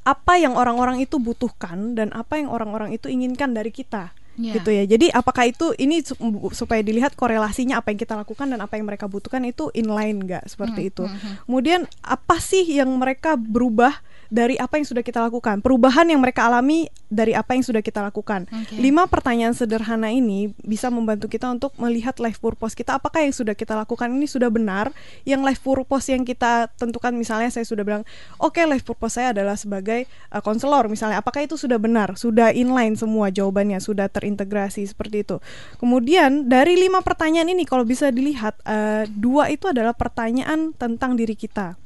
apa 0.06 0.34
yang 0.38 0.54
orang-orang 0.54 1.02
itu 1.02 1.18
butuhkan 1.18 1.98
dan 1.98 2.14
apa 2.14 2.38
yang 2.38 2.54
orang-orang 2.54 2.94
itu 2.94 3.10
inginkan 3.10 3.58
dari 3.58 3.74
kita 3.74 4.14
Iya. 4.36 4.60
gitu 4.60 4.70
ya. 4.72 4.84
Jadi 4.84 5.08
apakah 5.12 5.48
itu 5.48 5.72
ini 5.80 6.04
su- 6.04 6.20
supaya 6.52 6.84
dilihat 6.84 7.16
korelasinya 7.16 7.80
apa 7.80 7.92
yang 7.96 8.00
kita 8.00 8.20
lakukan 8.20 8.52
dan 8.52 8.60
apa 8.60 8.76
yang 8.76 8.86
mereka 8.88 9.08
butuhkan 9.08 9.44
itu 9.48 9.72
inline 9.72 10.20
nggak 10.28 10.44
seperti 10.52 10.92
itu. 10.92 11.08
kemudian 11.48 11.88
apa 12.04 12.38
sih 12.40 12.64
yang 12.68 12.92
mereka 13.00 13.40
berubah 13.40 13.96
dari 14.36 14.60
apa 14.60 14.76
yang 14.76 14.84
sudah 14.84 15.00
kita 15.00 15.24
lakukan. 15.24 15.64
Perubahan 15.64 16.12
yang 16.12 16.20
mereka 16.20 16.52
alami 16.52 16.92
dari 17.08 17.32
apa 17.32 17.56
yang 17.56 17.64
sudah 17.64 17.80
kita 17.80 18.04
lakukan. 18.04 18.52
Oke. 18.52 18.76
lima 18.76 19.08
pertanyaan 19.08 19.56
sederhana 19.56 20.12
ini 20.12 20.52
bisa 20.60 20.92
membantu 20.92 21.32
kita 21.32 21.48
untuk 21.48 21.72
melihat 21.80 22.20
life 22.20 22.44
purpose 22.44 22.76
kita. 22.76 23.00
Apakah 23.00 23.24
yang 23.24 23.32
sudah 23.32 23.56
kita 23.56 23.72
lakukan 23.80 24.12
ini 24.12 24.28
sudah 24.28 24.52
benar? 24.52 24.92
Yang 25.24 25.42
life 25.48 25.62
purpose 25.64 26.12
yang 26.12 26.28
kita 26.28 26.68
tentukan 26.76 27.16
misalnya 27.16 27.48
saya 27.48 27.64
sudah 27.64 27.88
bilang 27.88 28.04
oke 28.44 28.60
life 28.68 28.84
purpose 28.84 29.16
saya 29.16 29.32
adalah 29.32 29.56
sebagai 29.56 30.04
uh, 30.36 30.44
konselor 30.44 30.92
misalnya. 30.92 31.24
Apakah 31.24 31.48
itu 31.48 31.56
sudah 31.56 31.80
benar? 31.80 32.20
Sudah 32.20 32.52
inline 32.52 33.00
semua 33.00 33.32
jawabannya 33.32 33.80
sudah 33.80 34.12
terintegrasi 34.12 34.84
seperti 34.84 35.24
itu. 35.24 35.40
Kemudian 35.80 36.52
dari 36.52 36.76
lima 36.76 37.00
pertanyaan 37.00 37.48
ini 37.48 37.64
kalau 37.64 37.88
bisa 37.88 38.12
dilihat 38.12 38.60
uh, 38.68 39.08
dua 39.08 39.48
itu 39.48 39.72
adalah 39.72 39.96
pertanyaan 39.96 40.76
tentang 40.76 41.16
diri 41.16 41.40
kita 41.40 41.80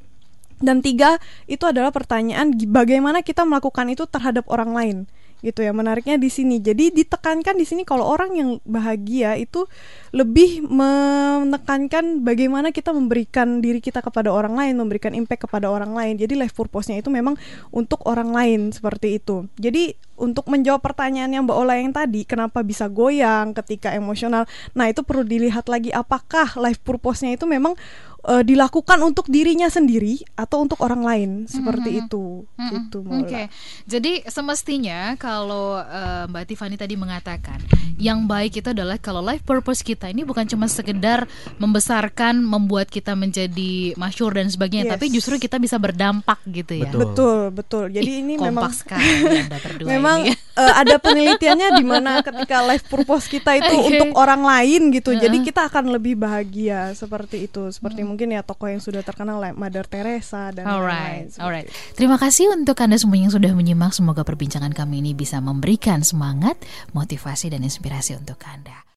dan 0.59 0.83
tiga 0.83 1.17
itu 1.47 1.63
adalah 1.63 1.91
pertanyaan 1.91 2.55
bagaimana 2.67 3.23
kita 3.23 3.47
melakukan 3.47 3.87
itu 3.91 4.03
terhadap 4.07 4.47
orang 4.51 4.71
lain 4.75 4.97
gitu 5.39 5.63
ya. 5.63 5.71
Menariknya 5.71 6.19
di 6.19 6.27
sini. 6.27 6.59
Jadi 6.59 6.91
ditekankan 6.91 7.55
di 7.55 7.63
sini 7.63 7.87
kalau 7.87 8.05
orang 8.07 8.35
yang 8.35 8.49
bahagia 8.67 9.39
itu 9.39 9.65
lebih 10.11 10.67
menekankan 10.67 12.25
bagaimana 12.27 12.75
kita 12.75 12.91
memberikan 12.91 13.63
diri 13.63 13.79
kita 13.79 14.03
kepada 14.03 14.33
orang 14.33 14.55
lain 14.57 14.75
memberikan 14.75 15.15
impact 15.15 15.47
kepada 15.47 15.71
orang 15.71 15.95
lain. 15.95 16.19
Jadi 16.19 16.35
life 16.35 16.55
purpose-nya 16.55 16.99
itu 16.99 17.07
memang 17.07 17.39
untuk 17.71 18.03
orang 18.07 18.35
lain 18.35 18.75
seperti 18.75 19.21
itu. 19.21 19.47
Jadi 19.55 19.95
untuk 20.19 20.45
menjawab 20.45 20.79
pertanyaan 20.79 21.31
yang 21.31 21.43
Mbak 21.43 21.57
Ola 21.57 21.75
yang 21.75 21.89
tadi 21.89 22.21
kenapa 22.23 22.59
bisa 22.61 22.85
goyang 22.85 23.51
ketika 23.53 23.91
emosional 23.91 24.43
nah 24.71 24.85
itu 24.85 24.99
perlu 24.99 25.23
dilihat 25.23 25.65
lagi 25.65 25.89
apakah 25.89 26.53
life 26.55 26.79
purpose-nya 26.79 27.33
itu 27.33 27.43
memang 27.43 27.73
eh, 28.21 28.43
dilakukan 28.43 28.99
untuk 29.01 29.25
dirinya 29.25 29.67
sendiri 29.67 30.19
atau 30.35 30.59
untuk 30.59 30.79
orang 30.79 31.01
lain 31.01 31.29
seperti 31.45 32.01
itu 32.01 32.43
Mm-mm. 32.51 32.71
gitu 32.75 32.99
Mbak 32.99 33.07
Hmm, 33.09 33.23
Oke, 33.23 33.41
Ola. 33.41 33.47
jadi 33.85 34.11
semestinya 34.25 34.99
kalau 35.15 35.79
eh, 35.79 36.27
Mbak 36.27 36.43
Tiffany 36.45 36.75
tadi 36.75 36.93
mengatakan 36.93 37.63
yang 37.95 38.23
baik 38.25 38.55
itu 38.55 38.69
adalah 38.69 38.95
kalau 38.97 39.19
life 39.19 39.43
purpose 39.43 39.81
kita 39.81 40.07
ini 40.07 40.23
bukan 40.23 40.43
cuma 40.45 40.67
sekedar 40.67 41.27
membesarkan, 41.59 42.39
membuat 42.39 42.87
kita 42.87 43.11
menjadi 43.13 43.91
masyur 43.93 44.31
dan 44.31 44.47
sebagainya, 44.47 44.87
Yes. 44.87 44.93
tapi 44.95 45.05
justru 45.09 45.35
kita 45.35 45.59
bisa 45.59 45.75
berdampak 45.75 46.39
gitu 46.47 46.73
ya. 46.77 46.87
Betul. 46.89 46.99
betul 47.03 47.39
betul 47.51 47.83
jadi 47.89 48.07
Ih, 48.09 48.19
ini 48.21 48.33
kompak 48.33 48.47
memang 48.49 48.71
sekali 48.71 49.11
Anda 49.37 49.57
berdua 49.59 49.87
memang 49.93 50.08
ini. 50.17 50.31
eh, 50.61 50.73
ada 50.73 50.95
penelitiannya 50.97 51.69
di 51.77 51.85
mana 51.85 52.25
ketika 52.25 52.65
life 52.65 52.85
purpose 52.89 53.29
kita 53.29 53.55
itu 53.59 53.73
Oke. 53.77 53.85
untuk 53.93 54.09
orang 54.17 54.41
lain 54.41 54.89
gitu. 54.89 55.13
Jadi 55.13 55.37
Heeh. 55.43 55.47
kita 55.47 55.69
akan 55.69 55.93
lebih 55.93 56.17
bahagia 56.17 56.91
seperti 56.97 57.45
itu. 57.45 57.69
Seperti 57.69 58.01
mungkin 58.01 58.33
ya 58.33 58.41
tokoh 58.41 58.71
yang 58.71 58.81
sudah 58.81 59.05
terkenal 59.05 59.37
like 59.37 59.55
Mother 59.55 59.85
Teresa 59.85 60.49
dan 60.49 60.65
Alright, 60.65 61.29
lain-lain. 61.29 61.43
alright. 61.43 61.67
itu. 61.69 61.95
Terima 61.95 62.17
kasih 62.17 62.51
untuk 62.55 62.77
Anda 62.81 62.97
semua 62.97 63.17
yang 63.19 63.31
sudah 63.31 63.51
menyimak. 63.53 63.93
Semoga 63.93 64.25
perbincangan 64.25 64.73
kami 64.73 65.05
ini 65.05 65.11
bisa 65.13 65.37
memberikan 65.39 66.01
semangat, 66.01 66.57
motivasi, 66.91 67.53
dan 67.53 67.61
inspirasi 67.61 68.17
untuk 68.17 68.41
Anda. 68.47 68.89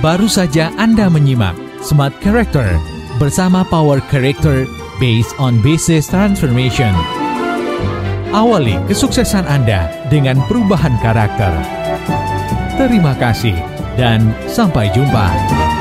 Baru 0.00 0.32
saja 0.32 0.72
Anda 0.80 1.12
menyimak 1.12 1.52
Smart 1.84 2.16
Character 2.24 2.80
bersama 3.20 3.60
Power 3.68 4.00
Character 4.08 4.64
based 5.00 5.32
on 5.40 5.58
Business 5.64 6.12
Transformation. 6.12 6.92
Awali 8.30 8.78
kesuksesan 8.86 9.48
Anda 9.48 9.90
dengan 10.12 10.38
perubahan 10.46 10.94
karakter. 11.02 11.50
Terima 12.78 13.16
kasih 13.18 13.56
dan 13.98 14.30
sampai 14.46 14.92
jumpa. 14.94 15.79